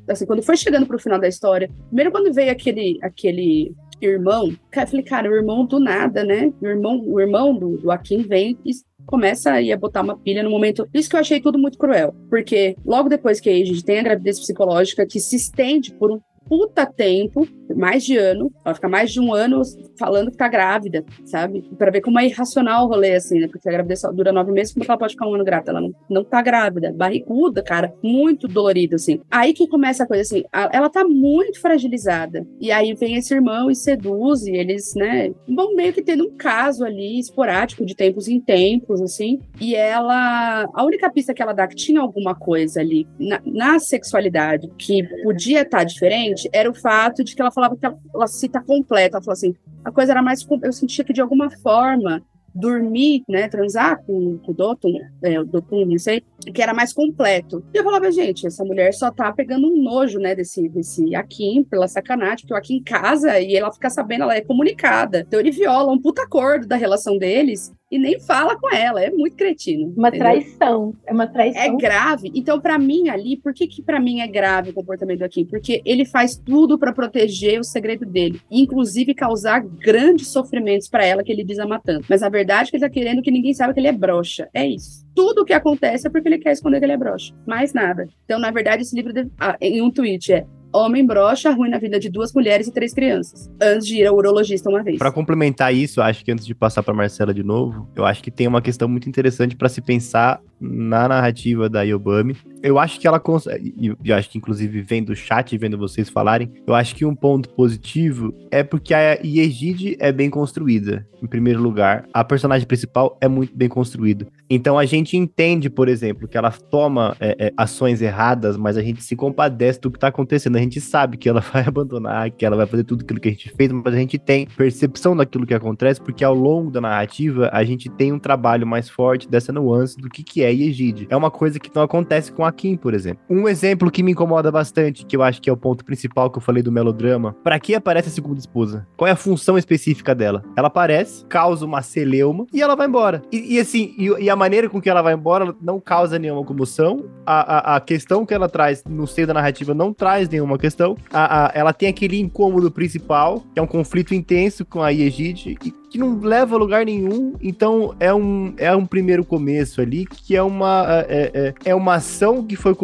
[0.09, 3.73] Assim, quando foi chegando pro final da história, primeiro quando veio aquele, aquele
[4.09, 6.51] irmão, eu falei, cara, o irmão do nada, né?
[6.61, 8.71] O irmão, o irmão do, do vem e
[9.05, 10.87] começa aí a botar uma pilha no momento.
[10.93, 12.15] Isso que eu achei tudo muito cruel.
[12.29, 16.19] Porque logo depois que a gente tem a gravidez psicológica, que se estende por um
[16.47, 19.61] puta tempo, mais de ano, ela fica mais de um ano
[19.97, 21.61] falando que tá grávida, sabe?
[21.77, 23.47] Para ver como é irracional o rolê, assim, né?
[23.47, 25.71] Porque a gravidez só dura nove meses, como ela pode ficar um ano grávida?
[25.71, 29.21] Ela não, não tá grávida, barriguda, cara, muito dolorida, assim.
[29.31, 32.45] Aí que começa a coisa, assim, a, ela tá muito fragilizada.
[32.59, 36.35] E aí vem esse irmão e seduz, e eles, né, vão meio que tendo um
[36.35, 39.39] caso ali, esporádico, de tempos em tempos, assim.
[39.59, 43.79] E ela, a única pista que ela dá que tinha alguma coisa ali na, na
[43.79, 47.97] sexualidade que podia estar tá diferente era o fato de que ela falava que ela,
[48.13, 49.17] ela cita completa.
[49.17, 50.45] Ela falou assim: a coisa era mais.
[50.61, 55.45] Eu sentia que de alguma forma dormir, né, transar com, com o Dotun, é, o
[55.45, 57.63] Dotun, não sei, que era mais completo.
[57.73, 61.63] E eu falava, gente, essa mulher só tá pegando um nojo, né, desse, desse Akin,
[61.63, 65.25] pela sacanagem, porque o Akin casa e ela fica sabendo, ela é comunicada.
[65.27, 69.11] Então ele viola um puta acordo da relação deles e nem fala com ela, é
[69.11, 69.93] muito cretino.
[69.95, 70.27] Uma entendeu?
[70.27, 71.61] traição, é uma traição.
[71.61, 72.31] É grave.
[72.33, 75.45] Então, para mim ali, por que que para mim é grave o comportamento do Akin?
[75.45, 81.23] Porque ele faz tudo para proteger o segredo dele, inclusive causar grandes sofrimentos para ela
[81.23, 82.03] que ele diz matando.
[82.09, 84.49] Mas a verdade é que ele tá querendo que ninguém saiba que ele é broxa.
[84.55, 85.05] É isso.
[85.15, 87.33] Tudo o que acontece é porque ele quer esconder que ele é broxa.
[87.45, 88.07] Mais nada.
[88.25, 91.99] Então, na verdade, esse livro, ah, em um tweet, é homem brocha arruina a vida
[91.99, 94.97] de duas mulheres e três crianças, antes de ir ao urologista uma vez.
[94.97, 98.31] Para complementar isso, acho que antes de passar para Marcela de novo, eu acho que
[98.31, 103.05] tem uma questão muito interessante para se pensar na narrativa da Yobami, eu acho que
[103.05, 103.75] ela consegue.
[103.77, 107.13] E eu acho que, inclusive, vendo o chat vendo vocês falarem, eu acho que um
[107.13, 112.05] ponto positivo é porque a Yegide é bem construída, em primeiro lugar.
[112.13, 114.25] A personagem principal é muito bem construída.
[114.49, 118.81] Então a gente entende, por exemplo, que ela toma é, é, ações erradas, mas a
[118.81, 120.57] gente se compadece do que tá acontecendo.
[120.63, 123.53] Gente sabe que ela vai abandonar, que ela vai fazer tudo aquilo que a gente
[123.55, 127.63] fez, mas a gente tem percepção daquilo que acontece, porque ao longo da narrativa a
[127.63, 131.07] gente tem um trabalho mais forte dessa nuance do que, que é Yegide.
[131.09, 133.23] É uma coisa que não acontece com a Kim, por exemplo.
[133.29, 136.37] Um exemplo que me incomoda bastante, que eu acho que é o ponto principal que
[136.37, 138.87] eu falei do melodrama, para que aparece a segunda esposa?
[138.95, 140.43] Qual é a função específica dela?
[140.55, 143.21] Ela aparece, causa uma celeuma e ela vai embora.
[143.31, 146.43] E, e assim, e, e, a maneira com que ela vai embora não causa nenhuma
[146.43, 147.05] comoção.
[147.25, 150.97] A, a, a, questão que ela traz no seio da narrativa não traz nenhuma questão.
[151.11, 155.57] A, a, ela tem aquele incômodo principal, que é um conflito intenso com a Yegide,
[155.63, 157.35] e que não leva a lugar nenhum.
[157.39, 161.95] Então é um, é um primeiro começo ali que é uma, é, é, é uma
[161.95, 162.75] ação que foi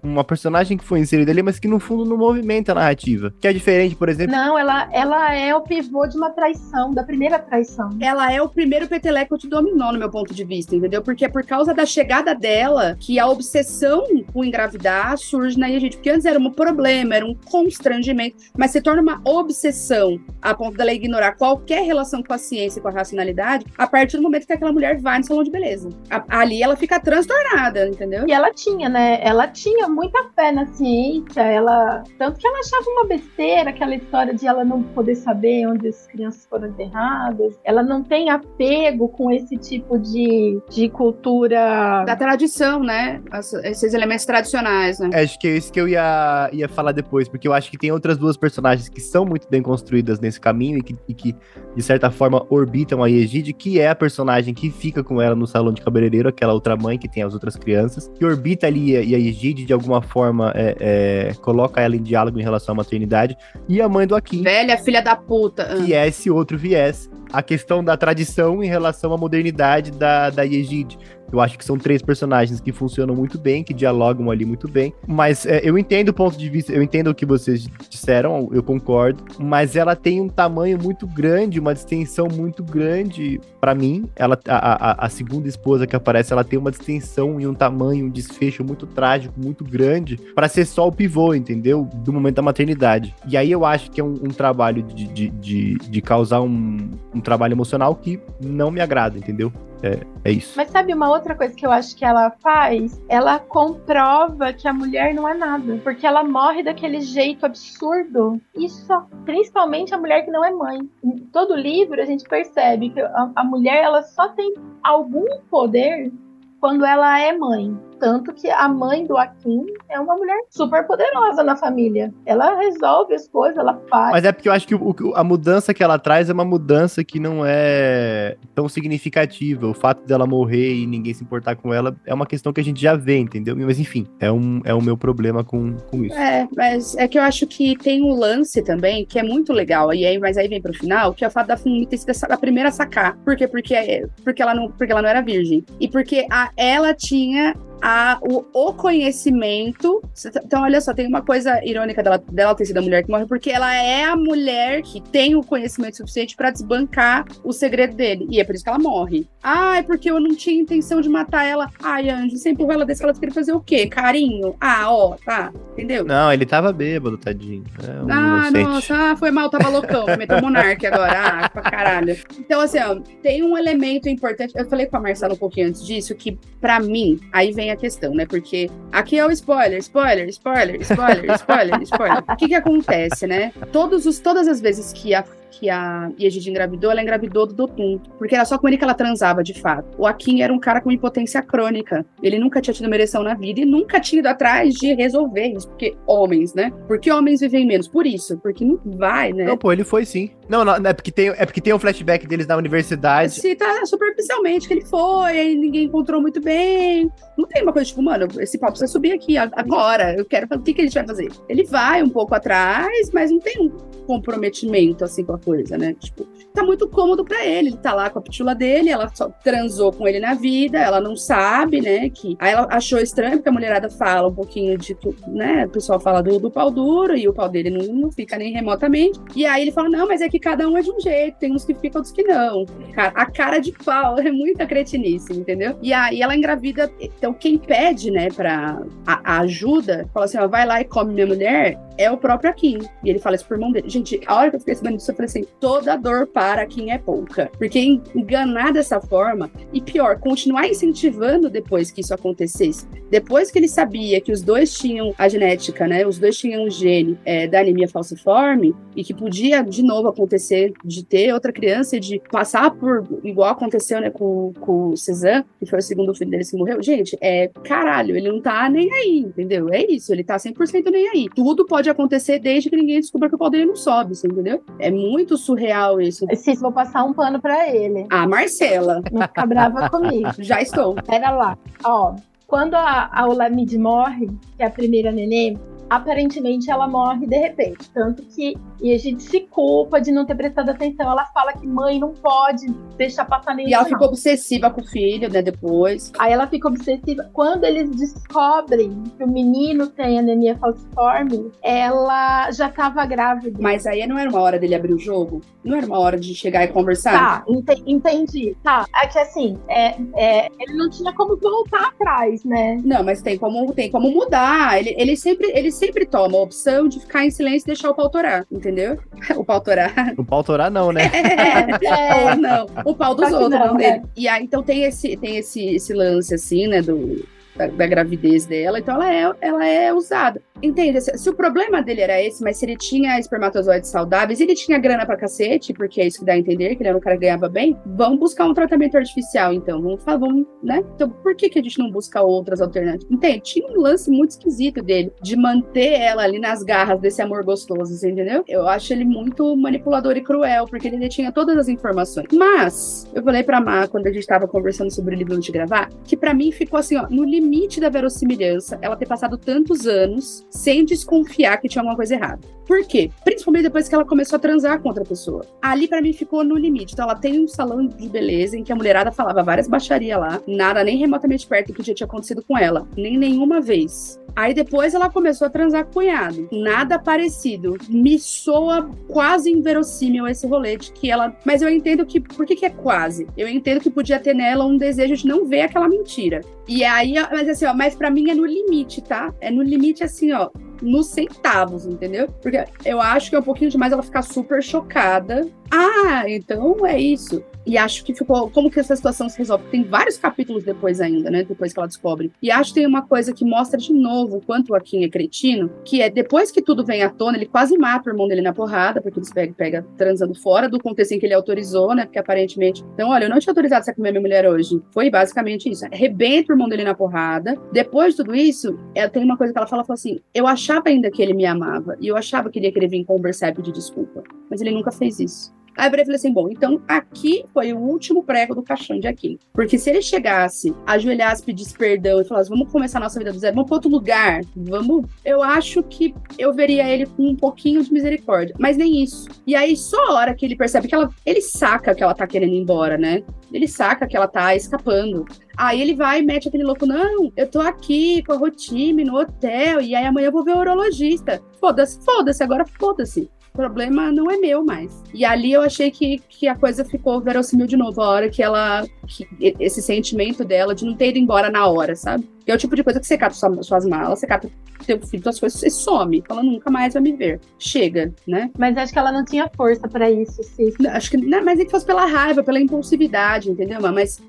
[0.00, 3.34] uma personagem que foi inserida ali, mas que no fundo não movimenta a narrativa.
[3.40, 4.32] Que é diferente, por exemplo.
[4.36, 7.90] Não, ela, ela é o pivô de uma traição, da primeira traição.
[8.00, 11.02] Ela é o primeiro peteleco de dominó, no meu ponto de vista, entendeu?
[11.02, 15.96] Porque é por causa da chegada dela que a obsessão com engravidar surge na gente.
[15.96, 20.76] Porque antes era um problema, era um constrangimento, mas se torna uma obsessão a ponto
[20.76, 24.46] dela ignorar qualquer relação com a ciência e com a racionalidade a partir do momento
[24.46, 25.88] que aquela mulher vai no salão de beleza.
[26.10, 28.26] A, ali ela fica transtornada, entendeu?
[28.28, 29.18] E ela tinha, né?
[29.22, 32.02] Ela tinha muita fé na ciência, ela.
[32.18, 36.06] Tanto que ela achava uma besteira aquela história de ela não poder saber onde as
[36.06, 37.58] crianças foram enterradas.
[37.64, 42.04] Ela não tem apego com esse tipo de, de cultura.
[42.04, 43.22] Da tradição, né?
[43.30, 45.10] As, esses elementos tradicionais, né?
[45.14, 47.90] Acho que é isso que eu ia, ia falar depois, porque eu acho que tem
[47.90, 51.36] outras duas personagens que são muito bem construídas nesse caminho e que, e que
[51.74, 55.46] de certa forma, orbitam a Egide, que é a personagem que fica com ela no
[55.46, 59.14] salão de cabeleireiro, aquela outra mãe que tem as outras crianças, que orbita ali e
[59.14, 63.36] a Egide, de alguma forma, é, é, coloca ela em diálogo em relação à maternidade,
[63.68, 64.42] e a mãe do Akin.
[64.42, 65.76] Velha filha da puta.
[65.76, 70.44] Que é esse outro viés, a questão da tradição em relação à modernidade da, da
[70.44, 70.98] Egide.
[71.32, 74.92] Eu acho que são três personagens que funcionam muito bem, que dialogam ali muito bem.
[75.06, 78.62] Mas é, eu entendo o ponto de vista, eu entendo o que vocês disseram, eu
[78.62, 79.24] concordo.
[79.38, 84.08] Mas ela tem um tamanho muito grande, uma distensão muito grande para mim.
[84.14, 88.06] Ela, a, a, a, segunda esposa que aparece, ela tem uma distensão e um tamanho,
[88.06, 91.88] um desfecho muito trágico, muito grande, para ser só o pivô, entendeu?
[91.94, 93.14] Do momento da maternidade.
[93.26, 96.90] E aí eu acho que é um, um trabalho de, de, de, de causar um,
[97.14, 99.52] um trabalho emocional que não me agrada, entendeu?
[99.82, 100.54] É, é isso.
[100.56, 103.02] Mas sabe uma outra coisa que eu acho que ela faz?
[103.08, 105.80] Ela comprova que a mulher não é nada.
[105.82, 108.40] Porque ela morre daquele jeito absurdo.
[108.54, 108.92] Isso,
[109.24, 110.88] principalmente a mulher que não é mãe.
[111.02, 116.12] Em todo livro a gente percebe que a, a mulher ela só tem algum poder
[116.60, 117.76] quando ela é mãe.
[118.02, 122.12] Tanto que a mãe do Akin é uma mulher super poderosa na família.
[122.26, 124.10] Ela resolve as coisas, ela faz.
[124.10, 127.04] Mas é porque eu acho que o, a mudança que ela traz é uma mudança
[127.04, 129.68] que não é tão significativa.
[129.68, 132.64] O fato dela morrer e ninguém se importar com ela é uma questão que a
[132.64, 133.54] gente já vê, entendeu?
[133.56, 136.18] Mas enfim, é, um, é o meu problema com, com isso.
[136.18, 139.94] É, mas é que eu acho que tem um lance também que é muito legal.
[139.94, 142.32] E aí, mas aí vem pro final, que é o fato da Fumi ter sido
[142.32, 143.16] a primeira a sacar.
[143.18, 143.46] Por quê?
[143.46, 145.64] Porque, porque, ela não, porque ela não era virgem.
[145.78, 150.00] E porque a, ela tinha a, o, o, conhecimento.
[150.44, 153.26] Então, olha só, tem uma coisa irônica dela, dela ter sido a mulher que morre,
[153.26, 158.28] porque ela é a mulher que tem o conhecimento suficiente para desbancar o segredo dele.
[158.30, 159.26] E é por isso que ela morre.
[159.42, 161.68] Ah, é porque eu não tinha intenção de matar ela.
[161.82, 163.88] Ai, Anjo, você empurrou ela desse, ela queria fazer o quê?
[163.88, 164.54] Carinho?
[164.60, 165.52] Ah, ó, tá.
[165.72, 166.04] Entendeu?
[166.04, 167.64] Não, ele tava bêbado, tadinho.
[167.82, 168.62] É um ah, inocente.
[168.62, 170.06] nossa, ah, foi mal, tava loucão.
[170.16, 171.42] Meteu monarca agora.
[171.42, 172.16] Ah, pra caralho.
[172.38, 174.52] Então, assim, ó, tem um elemento importante.
[174.54, 177.76] Eu falei com a Marcela um pouquinho antes disso, que para mim, aí vem a
[177.76, 178.26] questão, né?
[178.26, 182.24] Porque aqui é o spoiler, spoiler, spoiler, spoiler, spoiler, spoiler.
[182.32, 183.52] O que que acontece, né?
[183.72, 187.98] Todos os, todas as vezes que a que a Yegid engravidou, ela engravidou do Dotun,
[188.18, 189.96] porque era só com ele que ela transava de fato.
[189.98, 192.04] O Akin era um cara com impotência crônica.
[192.22, 195.48] Ele nunca tinha tido uma ereção na vida e nunca tinha ido atrás de resolver
[195.48, 196.72] isso, porque homens, né?
[196.88, 197.86] Por que homens vivem menos?
[197.86, 199.44] Por isso, porque não vai, né?
[199.44, 200.30] Não, pô, ele foi sim.
[200.48, 203.34] Não, não, é porque tem, é porque tem um flashback deles na universidade.
[203.34, 207.10] Se tá superficialmente que ele foi, aí ninguém encontrou muito bem.
[207.36, 210.14] Não tem uma coisa tipo, mano, esse papo precisa subir aqui agora.
[210.16, 211.28] Eu quero fazer o que, que a gente vai fazer.
[211.48, 213.70] Ele vai um pouco atrás, mas não tem um
[214.06, 215.94] comprometimento, assim, com a coisa, né?
[215.98, 217.68] Tipo, tá muito cômodo para ele.
[217.68, 221.00] Ele tá lá com a pitula dele, ela só transou com ele na vida, ela
[221.00, 222.08] não sabe, né?
[222.10, 222.36] Que...
[222.38, 225.66] Aí ela achou estranho, porque a mulherada fala um pouquinho de, né?
[225.66, 228.52] O pessoal fala do, do pau duro e o pau dele não, não fica nem
[228.52, 229.18] remotamente.
[229.34, 231.52] E aí ele fala: não, mas é que cada um é de um jeito, tem
[231.52, 232.66] uns que ficam, outros que não.
[232.96, 235.78] A cara de pau é muita cretinice, entendeu?
[235.80, 236.90] E aí ela engravida.
[237.00, 241.14] Então, quem pede, né, pra a, a ajuda, fala assim: ó, vai lá e come
[241.14, 242.78] minha mulher, é o próprio Akin.
[243.04, 243.88] E ele fala isso pro irmão dele.
[243.88, 246.90] Gente, a hora que eu fiquei sabendo disso, eu falei assim: toda dor para Akin
[246.90, 247.50] é pouca.
[247.58, 247.78] Porque
[248.14, 254.20] enganar dessa forma, e pior, continuar incentivando depois que isso acontecesse, depois que ele sabia
[254.20, 256.06] que os dois tinham a genética, né?
[256.06, 260.72] Os dois tinham o gene é, da anemia falciforme, e que podia de novo acontecer
[260.84, 265.44] de ter outra criança e de passar por igual aconteceu, né, com, com o Cezanne,
[265.58, 266.82] que foi o segundo filho dele que morreu.
[266.82, 269.68] Gente, é caralho, ele não tá nem aí, entendeu?
[269.72, 271.28] É isso, ele tá 100% nem aí.
[271.34, 274.62] Tudo pode acontecer desde que ninguém descubra que o pau dele não sobe, entendeu?
[274.78, 276.26] É muito surreal isso.
[276.60, 278.06] Vou passar um pano pra ele.
[278.10, 279.02] Ah, Marcela.
[279.10, 280.30] Não fica brava comigo.
[280.38, 280.94] Já estou.
[280.94, 281.58] Pera lá.
[281.84, 282.14] Ó,
[282.46, 285.58] quando a, a Olamide morre, que é a primeira neném,
[285.92, 287.90] aparentemente ela morre de repente.
[287.90, 291.10] Tanto que e a gente se culpa de não ter prestado atenção.
[291.10, 294.84] Ela fala que mãe não pode deixar passar nem E ela ficou obsessiva com o
[294.84, 296.10] filho, né, depois.
[296.18, 297.30] Aí ela fica obsessiva.
[297.32, 303.58] Quando eles descobrem que o menino tem anemia falciforme, ela já estava grávida.
[303.60, 305.40] Mas aí não era uma hora dele abrir o jogo?
[305.62, 307.12] Não era uma hora de chegar e conversar?
[307.12, 308.56] Tá, ent entendi.
[308.64, 312.80] Tá, é que assim, é, é, ele não tinha como voltar atrás, né?
[312.84, 314.78] Não, mas tem como, tem como mudar.
[314.78, 317.94] Ele, ele, sempre, ele sempre toma a opção de ficar em silêncio e deixar o
[317.94, 318.98] pau torar, entendeu?
[319.36, 320.14] O pau torar.
[320.16, 321.10] O pau torar não, né?
[321.12, 322.66] É, é, ou não.
[322.84, 323.96] O pau dos outros, não, não dele.
[323.96, 324.02] É.
[324.16, 328.46] E aí, então tem esse, tem esse, esse lance, assim, né, do, da, da, gravidez
[328.46, 330.40] dela, então ela é, ela é usada.
[330.62, 331.00] Entende?
[331.00, 334.78] Se, se, o problema dele era esse, mas se ele tinha espermatozoides saudáveis, ele tinha
[334.78, 337.16] grana pra cacete, porque é isso que dá a entender, que ele era um cara
[337.16, 339.82] que ganhava bem, vamos buscar um tratamento artificial, então.
[339.82, 340.84] Vamos falar, vamos, né?
[340.94, 343.10] Então, por que, que a gente não busca outras alternativas?
[343.10, 343.40] Entende?
[343.40, 347.94] Tinha um lance muito esquisito dele, de manter ela ali nas garras desse amor gostoso,
[348.06, 348.44] entendeu?
[348.46, 352.26] Eu acho ele muito manipulador e cruel, porque ele tinha todas as informações.
[352.32, 355.52] Mas, eu falei pra Má, quando a gente tava conversando sobre o livro antes de
[355.52, 357.41] gravar, que para mim ficou assim, ó, no limite
[357.80, 362.40] da verossimilhança, ela ter passado tantos anos sem desconfiar que tinha alguma coisa errada.
[362.72, 363.10] Por quê?
[363.22, 365.44] Principalmente depois que ela começou a transar com outra pessoa.
[365.60, 366.94] Ali para mim ficou no limite.
[366.94, 370.40] Então ela tem um salão de beleza em que a mulherada falava várias baixarias lá,
[370.46, 374.18] nada nem remotamente perto do que já tinha acontecido com ela, nem nenhuma vez.
[374.34, 376.48] Aí depois ela começou a transar com o cunhado.
[376.50, 377.76] Nada parecido.
[377.90, 381.36] Me soa quase inverossímil esse rolê de que ela.
[381.44, 382.20] Mas eu entendo que.
[382.20, 383.26] Por que, que é quase?
[383.36, 386.40] Eu entendo que podia ter nela um desejo de não ver aquela mentira.
[386.66, 389.34] E aí, mas assim, ó, mas pra mim é no limite, tá?
[389.42, 390.48] É no limite assim, ó
[390.82, 392.28] nos centavos, entendeu?
[392.42, 395.48] Porque eu acho que é um pouquinho demais ela ficar super chocada.
[395.70, 397.42] Ah, então é isso.
[397.66, 398.50] E acho que ficou.
[398.50, 399.64] Como que essa situação se resolve?
[399.70, 401.44] Tem vários capítulos depois ainda, né?
[401.44, 402.32] Depois que ela descobre.
[402.42, 405.08] E acho que tem uma coisa que mostra de novo o quanto o Akin é
[405.08, 408.42] cretino, que é depois que tudo vem à tona, ele quase mata o irmão dele
[408.42, 412.04] na porrada, porque ele pega, pega transando fora do contexto em que ele autorizou, né?
[412.04, 412.84] Porque aparentemente.
[412.94, 414.82] Então, olha, eu não tinha autorizado você comer minha mulher hoje.
[414.90, 415.84] Foi basicamente isso.
[415.86, 417.56] Arrebenta o irmão dele na porrada.
[417.72, 420.88] Depois de tudo isso, ela tem uma coisa que ela fala, fala assim: eu achava
[420.88, 421.96] ainda que ele me amava.
[422.00, 424.22] E eu achava que ele ia querer vir conversar e pedir desculpa.
[424.50, 425.61] Mas ele nunca fez isso.
[425.76, 429.38] Aí eu falei assim: bom, então aqui foi o último prego do caixão de Aquino.
[429.52, 433.38] Porque se ele chegasse, ajoelhasse, pedisse perdão e falasse: vamos começar a nossa vida do
[433.38, 435.06] zero, vamos para outro lugar, vamos.
[435.24, 438.54] Eu acho que eu veria ele com um pouquinho de misericórdia.
[438.58, 439.28] Mas nem isso.
[439.46, 441.08] E aí, só a hora que ele percebe que ela.
[441.24, 443.22] Ele saca que ela tá querendo ir embora, né?
[443.52, 445.24] Ele saca que ela tá escapando.
[445.56, 449.18] Aí ele vai e mete aquele louco, não, eu tô aqui com a Rotime no
[449.18, 451.42] hotel, e aí amanhã eu vou ver o urologista.
[451.60, 455.02] Foda-se, foda-se, agora foda-se problema não é meu mais.
[455.12, 458.42] E ali eu achei que, que a coisa ficou verossímil de novo, a hora que
[458.42, 458.86] ela.
[459.06, 459.26] Que
[459.60, 462.28] esse sentimento dela de não ter ido embora na hora, sabe?
[462.44, 464.50] Que é o tipo de coisa que você cata suas, suas malas, você cata
[464.86, 466.22] teu filho, suas coisas, você some.
[466.28, 467.40] Ela nunca mais vai me ver.
[467.58, 468.50] Chega, né?
[468.58, 470.72] Mas acho que ela não tinha força para isso, sim.
[470.88, 471.16] Acho que.
[471.16, 473.80] Não, mas é que fosse pela raiva, pela impulsividade, entendeu?
[473.80, 474.20] Mas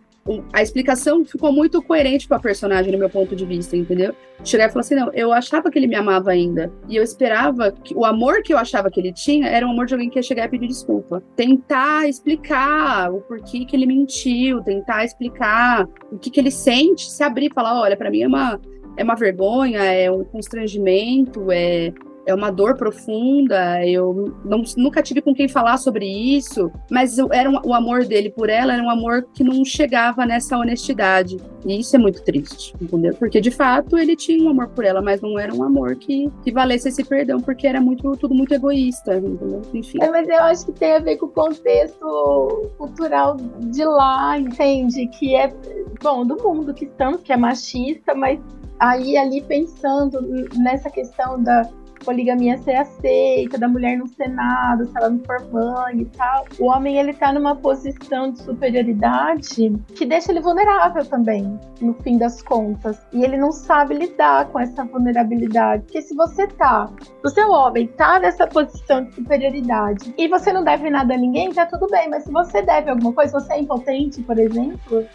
[0.53, 4.15] a explicação ficou muito coerente com a personagem, no meu ponto de vista, entendeu?
[4.43, 6.71] Chegar e falar assim: não, eu achava que ele me amava ainda.
[6.88, 9.86] E eu esperava que o amor que eu achava que ele tinha era um amor
[9.86, 11.21] de alguém que ia chegar e pedir desculpa.
[11.36, 17.21] Tentar explicar o porquê que ele mentiu, tentar explicar o que, que ele sente, se
[17.21, 18.62] abrir e falar: olha, para mim é uma,
[18.95, 21.93] é uma vergonha, é um constrangimento, é
[22.25, 27.49] é uma dor profunda, eu não, nunca tive com quem falar sobre isso, mas era
[27.49, 31.38] um, o amor dele por ela era um amor que não chegava nessa honestidade.
[31.65, 33.13] E isso é muito triste, entendeu?
[33.15, 36.29] Porque de fato ele tinha um amor por ela, mas não era um amor que,
[36.43, 39.62] que valesse esse perdão, porque era muito tudo muito egoísta, entendeu?
[39.73, 39.97] Enfim.
[40.01, 45.07] É, mas eu acho que tem a ver com o contexto cultural de lá, entende?
[45.07, 45.53] Que é,
[46.01, 48.39] bom, do mundo que estamos, que é machista, mas
[48.80, 50.19] aí ali pensando
[50.57, 51.63] nessa questão da
[52.04, 56.45] poligamia ser aceita, da mulher no Senado, se ela não for mãe e tal.
[56.60, 62.18] O homem ele tá numa posição de superioridade que deixa ele vulnerável também, no fim
[62.18, 63.06] das contas.
[63.12, 65.84] E ele não sabe lidar com essa vulnerabilidade.
[65.84, 66.89] Porque se você tá,
[67.24, 71.51] o seu homem tá nessa posição de superioridade e você não deve nada a ninguém,
[71.51, 72.10] tá tudo bem.
[72.10, 75.06] Mas se você deve alguma coisa, você é impotente, por exemplo,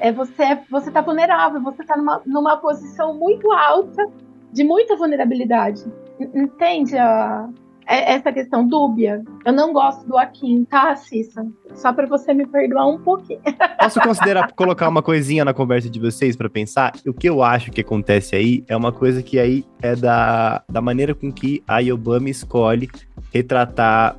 [0.00, 4.06] é você, você tá vulnerável, você tá numa, numa posição muito alta
[4.52, 5.84] de muita vulnerabilidade.
[6.18, 7.48] Entende a,
[7.86, 9.22] é, essa questão dúbia?
[9.44, 11.46] Eu não gosto do Akin, tá, Cissa?
[11.74, 13.40] Só para você me perdoar um pouquinho.
[13.78, 16.92] Posso considerar colocar uma coisinha na conversa de vocês para pensar?
[17.06, 20.80] O que eu acho que acontece aí é uma coisa que aí é da, da
[20.80, 22.88] maneira com que a Yobama escolhe
[23.32, 24.16] retratar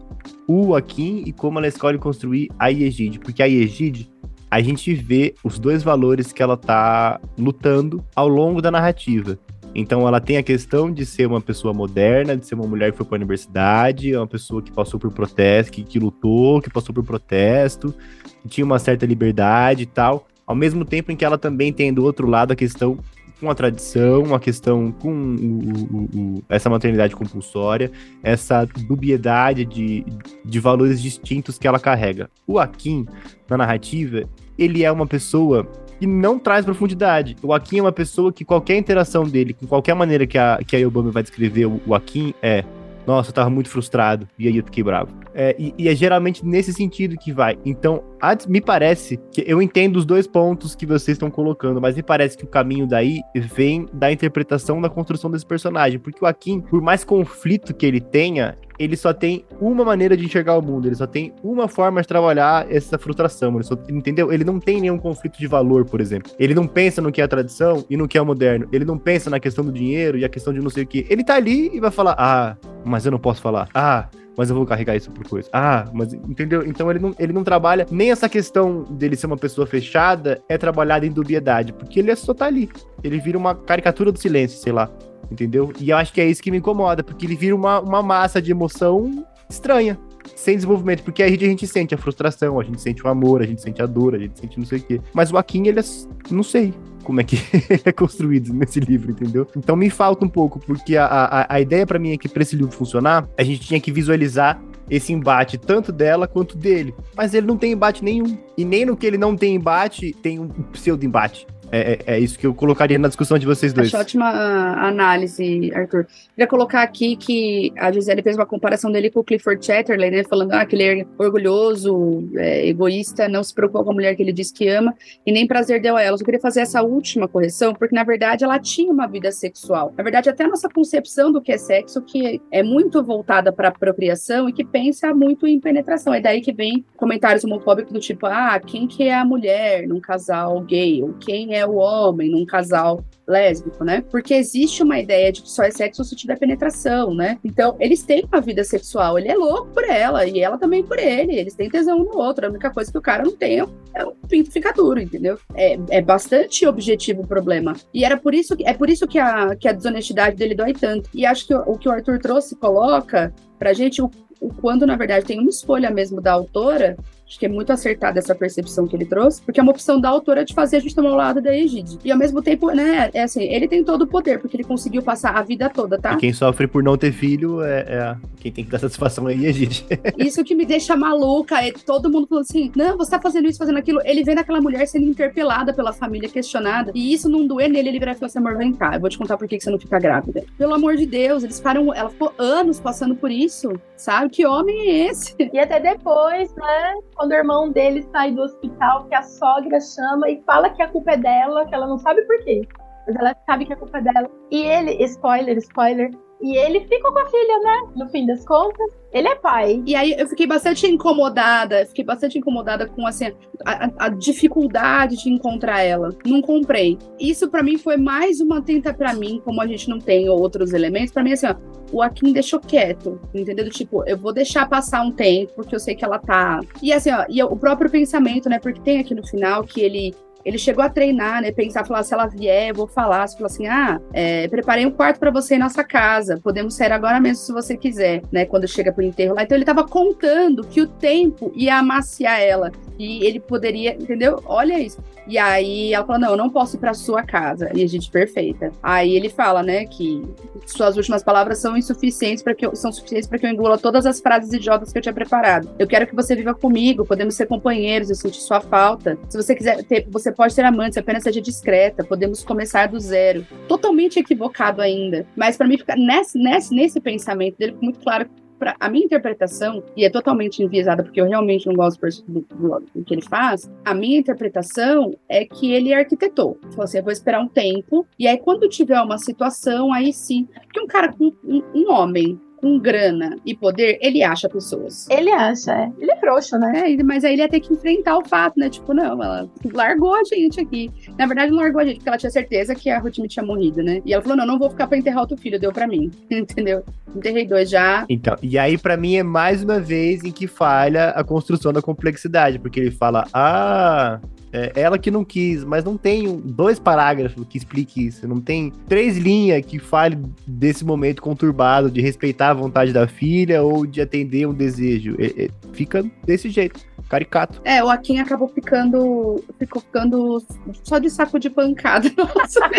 [0.48, 3.20] o Akin e como ela escolhe construir a Yegid.
[3.20, 4.10] Porque a Yegid,
[4.50, 9.38] a gente vê os dois valores que ela tá lutando ao longo da narrativa.
[9.76, 12.97] Então ela tem a questão de ser uma pessoa moderna, de ser uma mulher que
[12.97, 16.93] foi para a universidade, uma pessoa que passou por protesto, que, que lutou, que passou
[16.93, 17.93] por protesto,
[18.41, 20.28] que tinha uma certa liberdade e tal.
[20.45, 22.97] Ao mesmo tempo em que ela também tem do outro lado a questão
[23.39, 27.91] com a tradição, a questão com o, o, o, essa maternidade compulsória,
[28.24, 30.03] essa dubiedade de,
[30.43, 32.30] de valores distintos que ela carrega.
[32.47, 33.05] O Akin,
[33.47, 34.24] na narrativa,
[34.57, 35.68] ele é uma pessoa
[36.00, 37.36] que não traz profundidade.
[37.41, 40.76] O Akin é uma pessoa que qualquer interação dele, com qualquer maneira que a, que
[40.76, 42.64] a Yobami vai descrever o, o Akin, é
[43.08, 45.14] nossa, eu tava muito frustrado, e aí eu fiquei bravo.
[45.34, 47.58] É, e, e, é geralmente nesse sentido que vai.
[47.64, 48.04] Então,
[48.50, 52.38] me parece que eu entendo os dois pontos que vocês estão colocando, mas me parece
[52.38, 56.00] que o caminho daí vem da interpretação da construção desse personagem.
[56.00, 60.26] Porque o Akin, por mais conflito que ele tenha, ele só tem uma maneira de
[60.26, 64.32] enxergar o mundo, ele só tem uma forma de trabalhar essa frustração, ele só, entendeu?
[64.32, 66.32] Ele não tem nenhum conflito de valor, por exemplo.
[66.40, 68.68] Ele não pensa no que é a tradição e no que é o moderno.
[68.72, 71.06] Ele não pensa na questão do dinheiro e a questão de não sei o que.
[71.10, 72.56] Ele tá ali e vai falar: "Ah,
[72.86, 73.68] mas eu não posso falar.
[73.74, 74.08] Ah,
[74.38, 75.50] mas eu vou carregar isso por coisa.
[75.52, 76.64] Ah, mas entendeu?
[76.64, 80.58] Então ele não, ele não trabalha nem essa questão dele ser uma pessoa fechada é
[80.58, 82.70] trabalhada em dubiedade, porque ele é só tá ali.
[83.04, 84.90] Ele vira uma caricatura do silêncio, sei lá
[85.32, 85.72] entendeu?
[85.80, 88.42] E eu acho que é isso que me incomoda, porque ele vira uma, uma massa
[88.42, 89.98] de emoção estranha,
[90.36, 93.46] sem desenvolvimento, porque aí a gente sente a frustração, a gente sente o amor, a
[93.46, 95.02] gente sente a dor, a gente sente não sei o quê.
[95.14, 95.84] Mas o Akin, ele é,
[96.30, 96.74] não sei
[97.04, 97.38] como é que
[97.86, 99.48] é construído nesse livro, entendeu?
[99.56, 102.44] Então me falta um pouco, porque a, a, a ideia para mim é que para
[102.44, 106.94] esse livro funcionar, a gente tinha que visualizar esse embate tanto dela quanto dele.
[107.16, 108.38] Mas ele não tem embate nenhum.
[108.58, 111.46] E nem no que ele não tem embate, tem um pseudo embate.
[111.72, 113.88] É, é, é, isso que eu colocaria na discussão de vocês dois.
[113.88, 116.05] Acho ótima análise, Arthur.
[116.34, 120.24] Queria colocar aqui que a Gisele fez uma comparação dele com o Clifford Chatterley, né?
[120.24, 124.22] Falando ah, que ele é orgulhoso, é, egoísta, não se preocupa com a mulher que
[124.22, 124.95] ele diz que ama
[125.26, 126.18] e nem prazer deu a ela.
[126.18, 129.93] Eu queria fazer essa última correção, porque na verdade ela tinha uma vida sexual.
[129.97, 133.72] Na verdade, até a nossa concepção do que é sexo, que é muito voltada para
[133.72, 136.13] procriação e que pensa muito em penetração.
[136.13, 139.99] É daí que vem comentários homofóbicos do tipo, ah, quem que é a mulher num
[139.99, 141.03] casal gay?
[141.03, 144.03] Ou quem é é o homem num casal lésbico, né?
[144.10, 147.38] Porque existe uma ideia de que só é sexo se tiver penetração, né?
[147.43, 150.97] Então, eles têm uma vida sexual, ele é louco por ela e ela também por
[150.97, 152.45] ele, eles têm tesão um no outro.
[152.45, 153.60] A única coisa que o cara não tem
[153.93, 155.38] é o pinto fica duro, entendeu?
[155.53, 157.74] É, é bastante objetivo o problema.
[157.93, 160.74] E era por isso que, é por isso que a, que a desonestidade dele dói
[160.74, 161.10] tanto.
[161.14, 164.86] E acho que o, o que o Arthur trouxe coloca pra gente o, o quando,
[164.86, 166.95] na verdade, tem uma escolha mesmo da autora
[167.28, 170.08] Acho que é muito acertada essa percepção que ele trouxe, porque é uma opção da
[170.08, 172.00] autora de fazer a gente tomar o lado da Egide.
[172.04, 175.02] E ao mesmo tempo, né, é assim, ele tem todo o poder, porque ele conseguiu
[175.02, 176.14] passar a vida toda, tá?
[176.14, 179.46] E quem sofre por não ter filho é, é quem tem que dar satisfação aí
[179.46, 179.86] é Egide.
[180.18, 183.58] Isso que me deixa maluca, é todo mundo falando assim, não, você tá fazendo isso,
[183.58, 184.00] fazendo aquilo.
[184.06, 188.00] Ele vendo aquela mulher sendo interpelada pela família, questionada, e isso não doer nele, ele
[188.00, 189.80] virar e falar assim, amor, vem cá, eu vou te contar por que você não
[189.80, 190.46] fica grávida.
[190.58, 194.30] Pelo amor de Deus, eles ficaram, ela ficou anos passando por isso, sabe?
[194.30, 195.36] Que homem é esse?
[195.54, 200.30] E até depois, né, quando o irmão dele sai do hospital, que a sogra chama
[200.30, 202.61] e fala que a culpa é dela, que ela não sabe por quê.
[203.07, 204.30] Mas ela sabe que a culpa é dela.
[204.51, 206.11] E ele, spoiler, spoiler,
[206.41, 207.93] e ele ficou com a filha, né?
[207.95, 208.91] No fim das contas.
[209.11, 209.82] Ele é pai.
[209.86, 213.34] E aí eu fiquei bastante incomodada, fiquei bastante incomodada com assim,
[213.65, 216.09] a, a dificuldade de encontrar ela.
[216.26, 216.97] Não comprei.
[217.20, 220.74] Isso para mim foi mais uma tenta para mim, como a gente não tem outros
[220.74, 221.55] elementos, para mim assim, ó,
[221.92, 223.70] o Akin deixou quieto, entendeu?
[223.70, 226.60] Tipo, eu vou deixar passar um tempo, porque eu sei que ela tá.
[226.82, 228.60] E assim, ó, e o próprio pensamento, né?
[228.60, 231.52] Porque tem aqui no final que ele ele chegou a treinar, né?
[231.52, 233.28] Pensar, falar, se ela vier, eu vou falar.
[233.28, 236.40] Você falou assim: ah, é, preparei um quarto para você em nossa casa.
[236.42, 238.46] Podemos sair agora mesmo se você quiser, né?
[238.46, 239.44] Quando chega pro enterro lá.
[239.44, 242.72] Então ele tava contando que o tempo ia amaciar ela.
[242.98, 244.42] E ele poderia, entendeu?
[244.46, 244.98] Olha isso.
[245.28, 247.70] E aí ela falou: não, eu não posso ir pra sua casa.
[247.76, 248.72] E a gente, perfeita.
[248.82, 250.24] Aí ele fala, né, que
[250.66, 254.06] suas últimas palavras são insuficientes para que eu, são suficientes para que eu engula todas
[254.06, 255.70] as frases idiotas que eu tinha preparado.
[255.78, 259.18] Eu quero que você viva comigo, podemos ser companheiros, eu senti sua falta.
[259.30, 263.46] Se você quiser ter, você pode ter amantes, apenas seja discreta, podemos começar do zero.
[263.68, 265.26] Totalmente equivocado ainda.
[265.36, 269.84] Mas para mim ficar nesse, nesse, nesse pensamento dele, muito claro Pra, a minha interpretação,
[269.96, 273.70] e é totalmente enviesada porque eu realmente não gosto do, do, do, que ele faz,
[273.86, 276.58] a minha interpretação é que ele arquitetou.
[276.72, 280.48] Falou assim: eu vou esperar um tempo, e aí quando tiver uma situação, aí sim.
[280.64, 285.08] Porque um cara, um, um homem com grana e poder, ele acha pessoas.
[285.10, 285.91] Ele acha, é.
[285.99, 286.91] Ele é frouxo, né?
[286.91, 288.70] É, mas aí ele ia ter que enfrentar o fato, né?
[288.70, 290.91] Tipo, não, ela largou a gente aqui.
[291.18, 293.45] Na verdade, não largou a gente, porque ela tinha certeza que a Ruth me tinha
[293.45, 294.01] morrido, né?
[294.05, 296.12] E ela falou: não, não vou ficar pra enterrar outro filho, deu pra mim.
[296.30, 296.84] Entendeu?
[297.16, 298.05] Enterrei dois já.
[298.10, 301.82] Então, e aí, para mim, é mais uma vez em que falha a construção da
[301.82, 304.20] complexidade, porque ele fala: ah,
[304.58, 308.28] é ela que não quis, mas não tem dois parágrafos que explique isso.
[308.28, 313.62] Não tem três linhas que fale desse momento conturbado de respeitar a vontade da filha
[313.62, 315.16] ou de atender um desejo.
[315.20, 317.62] É, é, fica desse jeito caricato.
[317.64, 320.43] É, o Akin acabou ficando, ficou ficando
[320.84, 322.10] só de saco de pancada.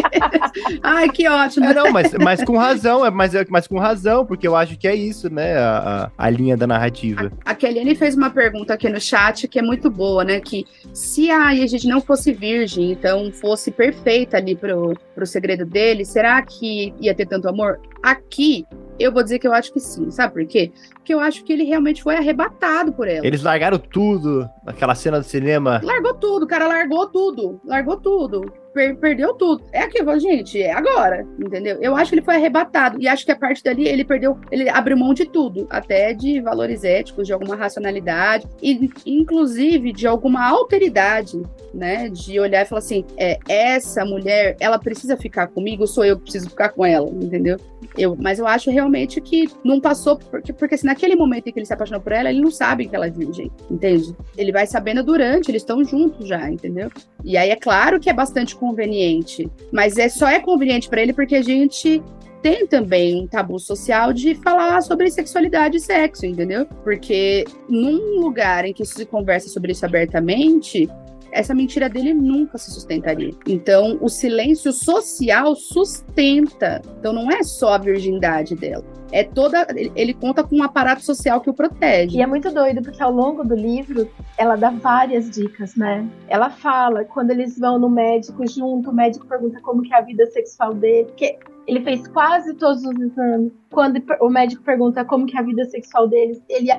[0.82, 1.66] Ai, que ótimo.
[1.66, 4.86] É, não, mas, mas com razão, é, mas, mas com razão, porque eu acho que
[4.86, 7.32] é isso, né, a, a, a linha da narrativa.
[7.44, 10.66] A, a Kelly fez uma pergunta aqui no chat que é muito boa, né, que
[10.92, 16.40] se a Yegid não fosse virgem, então fosse perfeita ali pro, pro segredo dele, será
[16.42, 17.80] que ia ter tanto amor?
[18.02, 18.66] Aqui,
[18.98, 20.10] eu vou dizer que eu acho que sim.
[20.10, 20.72] Sabe por quê?
[20.94, 23.26] Porque eu acho que ele realmente foi arrebatado por ela.
[23.26, 25.80] Eles largaram tudo naquela cena do cinema.
[25.82, 27.60] Largou tudo, o cara largou tudo.
[27.64, 29.64] Largou tudo per perdeu tudo.
[29.72, 31.78] É aquilo, gente, é agora, entendeu?
[31.80, 34.68] Eu acho que ele foi arrebatado e acho que a partir dali ele perdeu, ele
[34.68, 40.46] abriu mão de tudo, até de valores éticos, de alguma racionalidade e inclusive de alguma
[40.48, 41.42] alteridade,
[41.74, 42.08] né?
[42.08, 46.22] De olhar e falar assim, é, essa mulher, ela precisa ficar comigo, sou eu que
[46.22, 47.56] preciso ficar com ela, entendeu?
[47.96, 51.58] Eu, mas eu acho realmente que não passou, porque, porque assim, naquele momento em que
[51.58, 54.14] ele se apaixonou por ela, ele não sabe que ela é virgem, entende?
[54.36, 56.90] Ele vai sabendo durante, eles estão juntos já, entendeu?
[57.24, 61.12] E aí é claro que é bastante conveniente, mas é só é conveniente para ele
[61.12, 62.02] porque a gente
[62.42, 66.66] tem também um tabu social de falar sobre sexualidade e sexo, entendeu?
[66.84, 70.88] Porque num lugar em que se conversa sobre isso abertamente,
[71.32, 73.32] essa mentira dele nunca se sustentaria.
[73.46, 76.82] Então, o silêncio social sustenta.
[76.98, 78.84] Então, não é só a virgindade dela.
[79.10, 79.66] É toda.
[79.74, 82.18] Ele conta com um aparato social que o protege.
[82.18, 86.06] E é muito doido, porque ao longo do livro, ela dá várias dicas, né?
[86.28, 90.02] Ela fala, quando eles vão no médico junto, o médico pergunta como que é a
[90.02, 91.06] vida sexual dele.
[91.06, 93.52] Porque ele fez quase todos os exames.
[93.70, 96.70] Quando o médico pergunta como que é a vida sexual deles, ele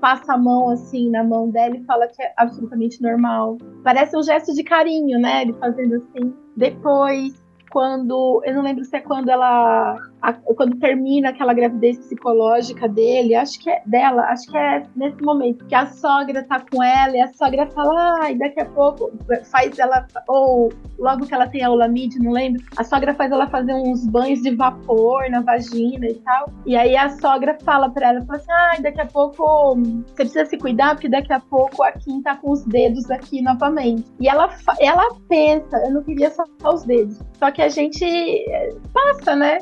[0.00, 3.58] passa a mão assim na mão dela e fala que é absolutamente normal.
[3.82, 5.42] Parece um gesto de carinho, né?
[5.42, 6.34] Ele fazendo assim.
[6.56, 8.42] Depois, quando.
[8.44, 13.60] Eu não lembro se é quando ela a, quando termina aquela gravidez psicológica dele, acho
[13.60, 17.20] que é dela, acho que é nesse momento que a sogra tá com ela e
[17.20, 19.12] a sogra fala, ai, daqui a pouco
[19.50, 23.46] faz ela, ou logo que ela tem a olamide, não lembro, a sogra faz ela
[23.48, 26.48] fazer uns banhos de vapor na vagina e tal.
[26.64, 30.46] E aí a sogra fala pra ela, fala assim, ai, daqui a pouco você precisa
[30.46, 34.10] se cuidar, porque daqui a pouco a Kim tá com os dedos aqui novamente.
[34.18, 34.48] E ela,
[34.80, 37.20] ela pensa, eu não queria só os dedos.
[37.38, 39.58] Só que a gente eh, passa, né?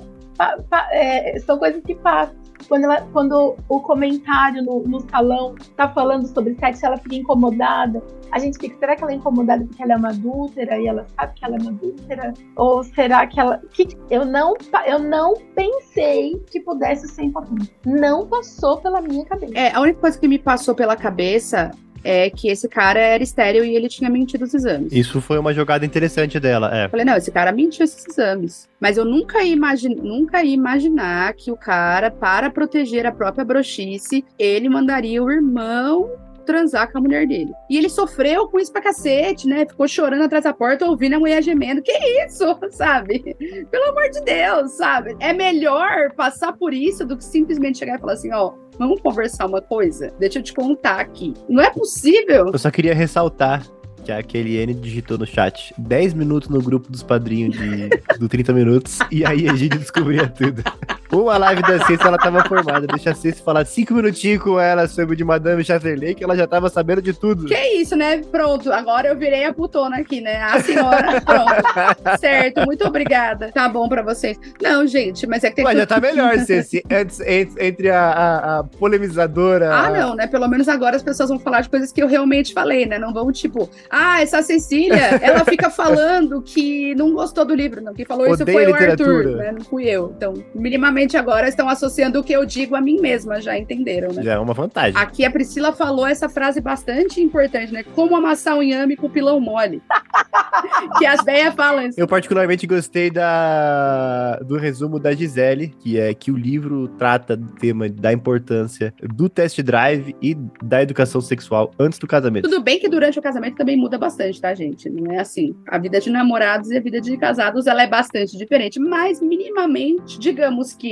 [0.91, 2.35] É, são coisas que passam.
[2.69, 8.03] Quando, ela, quando o comentário no, no salão tá falando sobre sexo, ela fica incomodada.
[8.31, 11.07] A gente fica, será que ela é incomodada porque ela é uma adúltera e ela
[11.17, 12.35] sabe que ela é uma adúltera?
[12.57, 13.61] Ou será que ela.
[13.73, 14.55] Que, eu, não,
[14.87, 17.75] eu não pensei que pudesse ser importante.
[17.85, 19.53] Não passou pela minha cabeça.
[19.59, 21.73] É, a única coisa que me passou pela cabeça
[22.05, 24.93] é que esse cara era estéreo e ele tinha mentido os exames.
[24.93, 26.89] Isso foi uma jogada interessante dela, é.
[26.89, 28.69] Falei, não, esse cara mentiu esses exames.
[28.81, 33.45] Mas eu nunca ia, imagine, nunca ia imaginar que o cara, para proteger a própria
[33.45, 36.11] broxice, ele mandaria o irmão
[36.43, 37.53] transar com a mulher dele.
[37.69, 39.67] E ele sofreu com isso pra cacete, né?
[39.67, 41.83] Ficou chorando atrás da porta, ouvindo a mulher gemendo.
[41.83, 41.93] Que
[42.25, 43.37] isso, sabe?
[43.71, 45.17] Pelo amor de Deus, sabe?
[45.21, 49.47] É melhor passar por isso do que simplesmente chegar e falar assim, ó, vamos conversar
[49.47, 50.13] uma coisa?
[50.19, 51.35] Deixa eu te contar aqui.
[51.49, 52.51] Não é possível.
[52.53, 53.65] Eu só queria ressaltar
[54.05, 57.89] que a Kellyanne digitou no chat 10 minutos no grupo dos padrinhos de,
[58.19, 60.63] do 30 minutos e aí a gente descobria tudo.
[61.13, 62.87] Uma live da Ceci, ela tava formada.
[62.87, 66.47] Deixa a Ceci falar cinco minutinhos com ela sobre de Madame Chaverley, que ela já
[66.47, 67.47] tava sabendo de tudo.
[67.47, 68.23] Que isso, né?
[68.31, 70.41] Pronto, agora eu virei a putona aqui, né?
[70.43, 72.19] A senhora, pronto.
[72.19, 73.53] certo, muito obrigada.
[73.53, 74.39] Tá bom pra vocês.
[74.63, 76.83] Não, gente, mas é que tem Mas já tá melhor, Ceci.
[76.91, 79.71] Antes, entre, entre a, a, a polemizadora.
[79.75, 80.27] Ah, não, né?
[80.27, 82.99] Pelo menos agora as pessoas vão falar de coisas que eu realmente falei, né?
[82.99, 87.83] Não vão, tipo, ah, essa Cecília, ela fica falando que não gostou do livro.
[87.83, 89.37] Não, quem falou isso foi o Arthur, literatura.
[89.37, 89.53] né?
[89.53, 90.13] Não fui eu.
[90.17, 94.23] Então, minimamente agora estão associando o que eu digo a mim mesma, já entenderam, né?
[94.23, 95.01] Já é uma vantagem.
[95.01, 97.83] Aqui a Priscila falou essa frase bastante importante, né?
[97.83, 99.83] Como amassar um inhame com pilão mole.
[100.99, 102.01] que as velhas falam isso.
[102.01, 107.53] Eu particularmente gostei da, do resumo da Gisele, que é que o livro trata do
[107.53, 112.49] tema da importância do test drive e da educação sexual antes do casamento.
[112.49, 114.89] Tudo bem que durante o casamento também muda bastante, tá, gente?
[114.89, 115.55] Não é assim.
[115.67, 118.79] A vida de namorados e a vida de casados, ela é bastante diferente.
[118.79, 120.92] Mas, minimamente, digamos que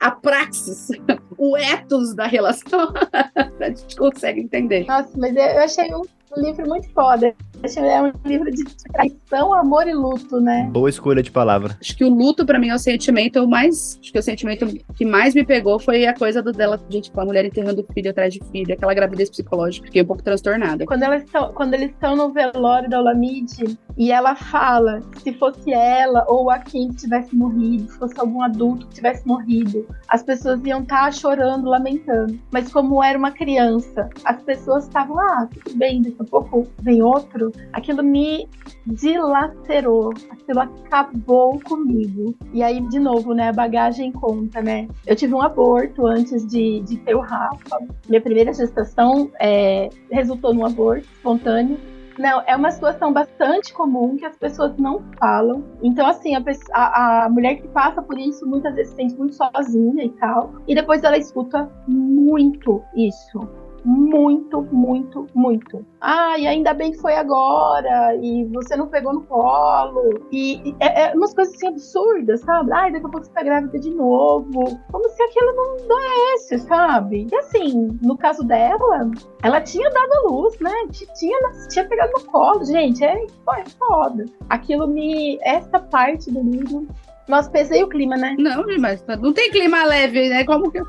[0.00, 0.88] a praxis,
[1.36, 2.92] o ethos da relação,
[3.60, 4.86] a gente consegue entender.
[4.86, 6.02] Nossa, mas eu achei um,
[6.36, 7.34] um livro muito foda.
[7.76, 8.62] É um livro de
[8.92, 10.68] traição, amor e luto, né?
[10.72, 11.76] Boa escolha de palavra.
[11.80, 13.98] Acho que o luto, pra mim, é o sentimento mais.
[14.00, 17.20] Acho que o sentimento que mais me pegou foi a coisa do dela, gente, com
[17.20, 19.86] a mulher enterrando filho atrás de filho, aquela gravidez psicológica.
[19.86, 20.86] Fiquei um pouco transtornada.
[20.86, 25.32] Quando, elas estão, quando eles estão no velório da Olamide e ela fala que se
[25.32, 29.84] fosse ela ou a Kim que tivesse morrido, se fosse algum adulto que tivesse morrido,
[30.08, 32.38] as pessoas iam estar chorando, lamentando.
[32.52, 37.52] Mas como era uma criança, as pessoas estavam, ah, tudo bem, a pouco vem outro.
[37.72, 38.48] Aquilo me
[38.86, 42.34] dilacerou, aquilo acabou comigo.
[42.52, 44.88] E aí, de novo, né, a bagagem conta, né?
[45.06, 47.78] Eu tive um aborto antes de, de ter o Rafa.
[48.08, 51.78] Minha primeira gestação é, resultou num aborto espontâneo.
[52.18, 55.62] Não, é uma situação bastante comum que as pessoas não falam.
[55.80, 59.14] Então, assim, a, pes- a- a mulher que passa por isso muitas vezes se sente
[59.14, 60.52] muito sozinha e tal.
[60.66, 63.38] E depois ela escuta muito isso.
[63.84, 65.84] Muito, muito, muito.
[66.00, 68.14] Ah, e ainda bem que foi agora.
[68.16, 70.26] E você não pegou no colo.
[70.30, 72.72] E, e é, é umas coisas assim absurdas, sabe?
[72.72, 74.78] Ai, daqui a pouco você tá grávida de novo.
[74.90, 77.26] Como se aquilo não doesse, sabe?
[77.30, 79.10] E assim, no caso dela,
[79.42, 80.72] ela tinha dado a luz, né?
[81.18, 83.04] Tinha, tinha pegado no colo, gente.
[83.04, 84.24] É, foi foda.
[84.48, 85.38] Aquilo me.
[85.42, 86.86] Essa parte do livro.
[87.28, 88.34] Nossa, pesei o clima, né?
[88.38, 90.44] Não, mas não tem clima leve, né?
[90.44, 90.80] Como que.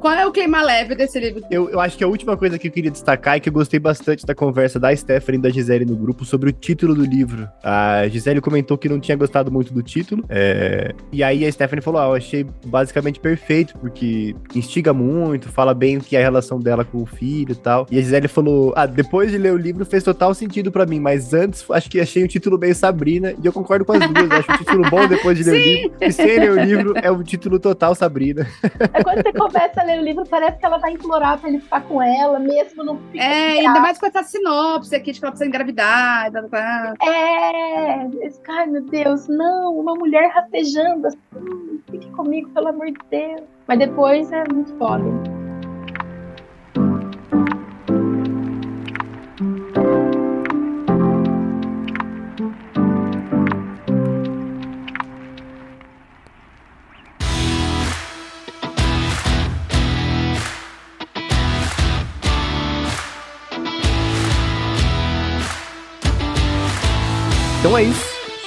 [0.00, 1.42] Qual é o clima leve desse livro?
[1.50, 3.78] Eu, eu acho que a última coisa que eu queria destacar é que eu gostei
[3.78, 7.48] bastante da conversa da Stephanie e da Gisele no grupo sobre o título do livro.
[7.62, 10.24] A Gisele comentou que não tinha gostado muito do título.
[10.28, 15.74] é, E aí a Stephanie falou: Ah, eu achei basicamente perfeito, porque instiga muito, fala
[15.74, 17.86] bem que é a relação dela com o filho e tal.
[17.90, 21.00] E a Gisele falou: Ah, depois de ler o livro fez total sentido pra mim,
[21.00, 24.30] mas antes acho que achei o título meio Sabrina, e eu concordo com as duas.
[24.30, 25.92] Eu acho o título bom depois de ler o livro.
[26.00, 28.46] E sem ler o livro é o título total Sabrina.
[28.92, 31.60] É quando você começa a ler o livro, parece que ela vai implorar pra ele
[31.60, 35.24] ficar com ela, mesmo não fica É, ainda mais com essa sinopse aqui de que
[35.24, 36.30] ela precisa engravidar.
[36.50, 36.94] Tá.
[37.02, 38.08] É,
[38.48, 43.42] ai meu Deus, não, uma mulher rastejando assim, fique comigo, pelo amor de Deus.
[43.66, 45.41] Mas depois é muito foda.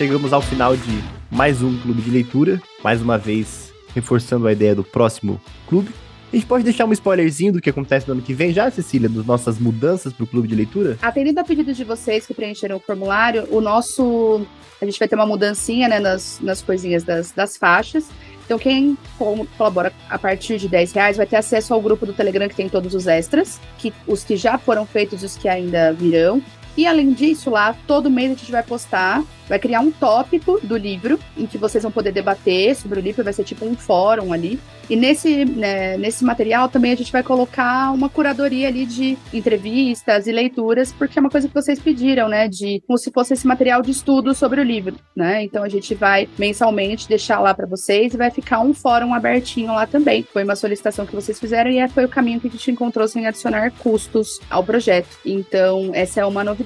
[0.06, 2.62] Chegamos ao final de mais um clube de leitura.
[2.84, 5.89] Mais uma vez, reforçando a ideia do próximo clube.
[6.32, 9.10] A gente pode deixar um spoilerzinho do que acontece no ano que vem já, Cecília,
[9.10, 10.95] das nossas mudanças pro clube de leitura?
[11.01, 14.45] Atendendo a pedido de vocês que preencheram o formulário, o nosso.
[14.80, 18.06] A gente vai ter uma mudancinha né, nas, nas coisinhas das, das faixas.
[18.45, 22.14] Então, quem co- colabora a partir de 10 reais vai ter acesso ao grupo do
[22.14, 25.47] Telegram que tem todos os extras, que, os que já foram feitos e os que
[25.47, 26.43] ainda virão.
[26.78, 30.76] E além disso, lá, todo mês a gente vai postar, vai criar um tópico do
[30.76, 34.34] livro, em que vocês vão poder debater sobre o livro, vai ser tipo um fórum
[34.34, 34.59] ali.
[34.89, 40.28] E nesse, né, nesse material também a gente vai colocar uma curadoria ali de entrevistas
[40.28, 42.47] e leituras, porque é uma coisa que vocês pediram, né?
[42.47, 45.43] De como se fosse esse material de estudo sobre o livro, né?
[45.43, 49.73] Então a gente vai mensalmente deixar lá para vocês e vai ficar um fórum abertinho
[49.73, 50.23] lá também.
[50.32, 53.07] Foi uma solicitação que vocês fizeram e é- foi o caminho que a gente encontrou
[53.07, 55.17] sem adicionar custos ao projeto.
[55.26, 56.64] Então, essa é uma novidade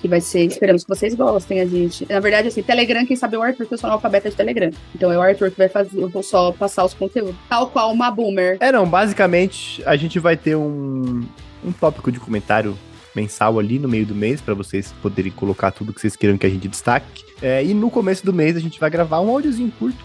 [0.00, 2.06] que vai ser, esperamos que vocês gostem, a gente.
[2.08, 4.70] Na verdade, assim, Telegram, quem sabe é o Arthur, que eu sou analfabeta de Telegram.
[4.94, 7.34] Então é o Arthur que vai fazer, eu vou só passar os conteúdos.
[7.48, 8.56] Tal qual uma boomer.
[8.60, 11.24] É, não, basicamente a gente vai ter um,
[11.64, 12.76] um tópico de comentário
[13.14, 16.46] mensal ali no meio do mês, para vocês poderem colocar tudo que vocês queiram que
[16.46, 17.24] a gente destaque.
[17.42, 19.98] É, e no começo do mês a gente vai gravar um áudiozinho curto,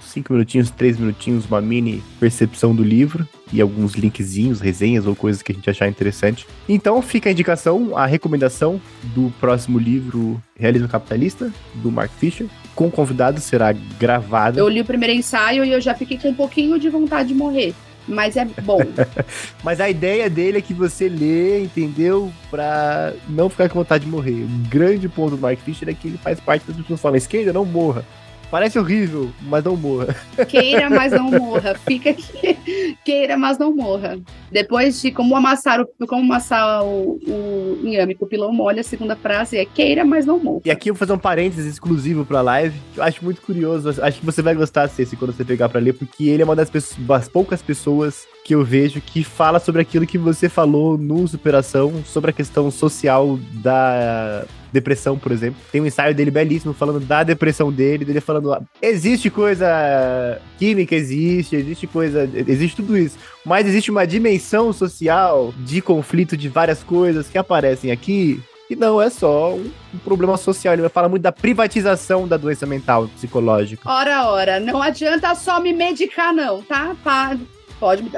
[0.00, 5.42] cinco minutinhos, três minutinhos, uma mini percepção do livro e alguns linkzinhos, resenhas ou coisas
[5.42, 6.46] que a gente achar interessante.
[6.68, 8.80] Então fica a indicação, a recomendação
[9.14, 12.46] do próximo livro Realismo Capitalista, do Mark Fisher.
[12.74, 14.58] Com convidado será gravado.
[14.58, 17.34] Eu li o primeiro ensaio e eu já fiquei com um pouquinho de vontade de
[17.34, 17.74] morrer.
[18.08, 18.80] Mas é bom.
[19.62, 22.32] mas a ideia dele é que você lê, entendeu?
[22.50, 24.44] Pra não ficar com vontade de morrer.
[24.44, 27.16] O grande ponto do Mark Fisher é que ele faz parte das pessoas que falam:
[27.16, 28.04] esquerda, não morra.
[28.50, 30.16] Parece horrível, mas não morra.
[30.48, 31.74] Queira, mas não morra.
[31.74, 32.96] Fica aqui.
[33.04, 34.18] Queira, mas não morra.
[34.50, 38.84] Depois de como amassar o, como amassar o, o inhame com o pilão mole, a
[38.84, 40.62] segunda frase é queira, mas não morra.
[40.64, 43.90] E aqui eu vou fazer um parênteses exclusivo pra live, que eu acho muito curioso.
[44.02, 46.56] Acho que você vai gostar, Ceci, quando você pegar pra ler, porque ele é uma
[46.56, 50.96] das, pessoas, das poucas pessoas que eu vejo que fala sobre aquilo que você falou
[50.96, 55.60] no Superação, sobre a questão social da depressão, por exemplo.
[55.70, 61.56] Tem um ensaio dele belíssimo falando da depressão dele, dele falando, existe coisa química, existe,
[61.56, 67.28] existe coisa, existe tudo isso, mas existe uma dimensão social de conflito de várias coisas
[67.28, 68.40] que aparecem aqui
[68.70, 70.74] e não é só um, um, problema social.
[70.74, 73.88] Ele vai falar muito da privatização da doença mental psicológica.
[73.88, 76.94] Ora, ora, não adianta só me medicar, não, tá?
[77.02, 77.40] Pode,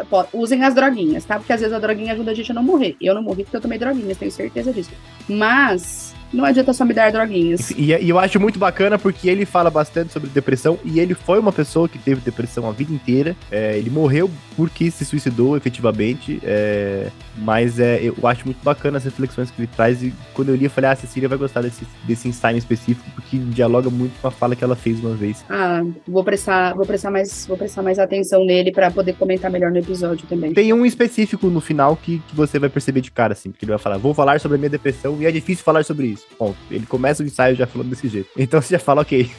[0.09, 1.39] pode, usem as droguinhas, tá?
[1.39, 2.97] Porque às vezes a droguinha ajuda a gente a não morrer.
[3.01, 4.91] Eu não morri porque eu tomei droguinhas, tenho certeza disso.
[5.29, 7.71] Mas não adianta só me dar droguinhas.
[7.73, 11.39] E, e, eu acho muito bacana porque ele fala bastante sobre depressão e ele foi
[11.39, 13.37] uma pessoa que teve depressão a vida inteira.
[13.51, 16.41] É, ele morreu porque se suicidou efetivamente.
[16.43, 20.03] É, mas é, eu acho muito bacana as reflexões que ele traz.
[20.03, 23.09] E quando eu li, eu falei: Ah, a Cecília vai gostar desse, desse ensaio específico
[23.15, 25.45] porque dialoga muito com a fala que ela fez uma vez.
[25.49, 29.71] Ah, vou prestar, vou prestar, mais, vou prestar mais atenção nele para poder comentar melhor
[29.71, 30.53] no episódio também.
[30.53, 33.73] Tem um específico no final que, que você vai perceber de cara, assim, porque ele
[33.73, 36.37] vai falar: Vou falar sobre a minha depressão e é difícil falar sobre isso isso.
[36.37, 36.57] Ponto.
[36.71, 38.29] Ele começa o ensaio já falando desse jeito.
[38.37, 39.31] Então você já fala, ok.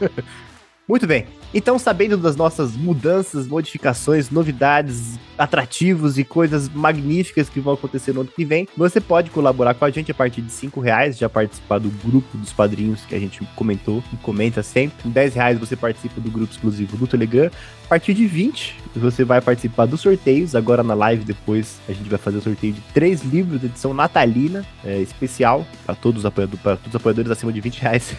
[0.88, 1.26] Muito bem.
[1.52, 8.20] Então, sabendo das nossas mudanças, modificações, novidades, atrativos e coisas magníficas que vão acontecer no
[8.20, 11.28] ano que vem, você pode colaborar com a gente a partir de 5 reais, já
[11.28, 15.02] participar do grupo dos padrinhos que a gente comentou e comenta sempre.
[15.02, 17.50] Com 10 reais você participa do grupo exclusivo do Telegram.
[17.84, 20.54] A partir de 20, você vai participar dos sorteios.
[20.54, 24.64] Agora na live, depois, a gente vai fazer o sorteio de três livros edição natalina,
[24.84, 28.14] é, especial, para todos, todos os apoiadores acima de 20 reais.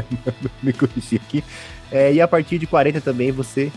[0.62, 1.44] Me corrigir aqui.
[1.92, 3.72] É, e a partir de 40 também você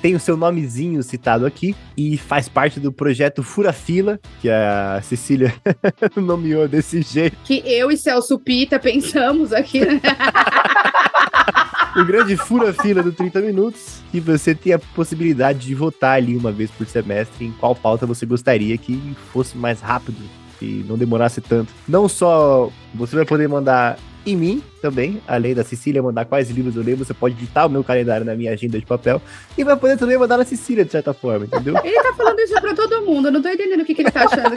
[0.00, 5.00] tem o seu nomezinho citado aqui e faz parte do projeto Fura Fila, que a
[5.02, 5.52] Cecília
[6.16, 7.36] nomeou desse jeito.
[7.42, 10.00] Que eu e Celso Pita pensamos aqui, né?
[11.96, 16.36] o grande Fura Fila do 30 Minutos, e você tem a possibilidade de votar ali
[16.36, 20.22] uma vez por semestre em qual pauta você gostaria que fosse mais rápido
[20.60, 21.72] e não demorasse tanto.
[21.88, 26.76] Não só você vai poder mandar em mim também, além da Cecília mandar quais livros
[26.76, 29.20] eu leio, você pode digitar o meu calendário na minha agenda de papel
[29.56, 31.74] e vai poder também mandar na Cecília, de certa forma, entendeu?
[31.82, 34.10] Ele tá falando isso pra todo mundo, eu não tô entendendo o que, que ele
[34.10, 34.54] tá achando.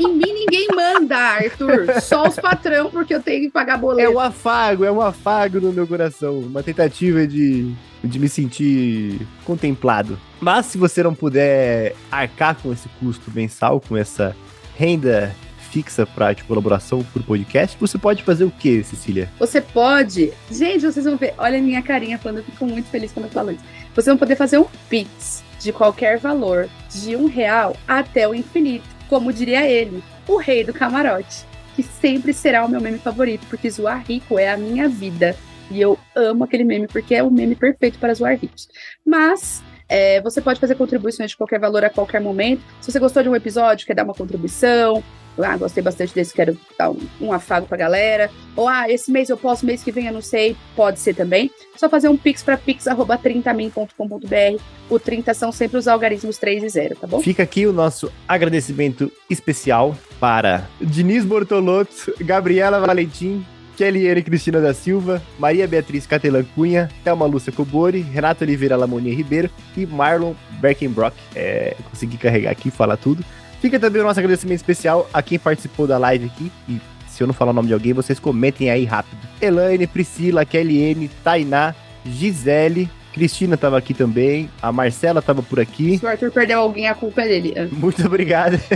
[0.00, 2.00] em mim ninguém manda, Arthur.
[2.00, 4.08] Só os patrão, porque eu tenho que pagar boleto.
[4.08, 6.38] É um afago, é um afago no meu coração.
[6.38, 10.18] Uma tentativa de, de me sentir contemplado.
[10.40, 14.34] Mas se você não puder arcar com esse custo mensal, com essa
[14.76, 15.34] renda
[15.70, 19.30] fixa para de colaboração por podcast, você pode fazer o que, Cecília?
[19.38, 20.32] Você pode.
[20.50, 21.34] Gente, vocês vão ver.
[21.38, 23.64] Olha a minha carinha falando, eu fico muito feliz quando eu falo isso.
[23.94, 28.88] Vocês vão poder fazer um Pix de qualquer valor, de um real até o infinito.
[29.08, 31.44] Como diria ele, o rei do camarote.
[31.76, 35.36] Que sempre será o meu meme favorito, porque zoar rico é a minha vida.
[35.70, 38.68] E eu amo aquele meme, porque é o meme perfeito para zoar ricos.
[39.06, 42.62] Mas é, você pode fazer contribuições de qualquer valor a qualquer momento.
[42.80, 45.02] Se você gostou de um episódio, quer dar uma contribuição,
[45.38, 48.30] ah, gostei bastante desse, quero dar um, um afago pra galera.
[48.56, 51.50] Ou, ah, esse mês eu posso, mês que vem eu não sei, pode ser também.
[51.76, 54.62] Só fazer um pix para pix.30min.com.br.
[54.88, 57.20] O 30 são sempre os algarismos 3 e 0, tá bom?
[57.20, 63.44] Fica aqui o nosso agradecimento especial para Diniz Bortolotto, Gabriela Valentim,
[63.80, 69.48] Kelly Cristina da Silva, Maria Beatriz Catelan Cunha, Thelma Lúcia Cobori, Renato Oliveira Lamonia Ribeiro
[69.74, 71.16] e Marlon Berkenbrock.
[71.34, 73.24] É, consegui carregar aqui e falar tudo.
[73.60, 76.50] Fica também o nosso agradecimento especial a quem participou da live aqui.
[76.68, 79.18] E se eu não falar o nome de alguém, vocês comentem aí rápido.
[79.40, 85.98] Elaine, Priscila, Kelly, Tainá, Gisele, Cristina estava aqui também, a Marcela estava por aqui.
[85.98, 87.54] Se o Arthur perdeu alguém, a culpa é dele.
[87.72, 88.54] Muito obrigado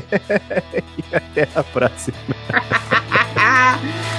[0.99, 2.17] e até a próxima.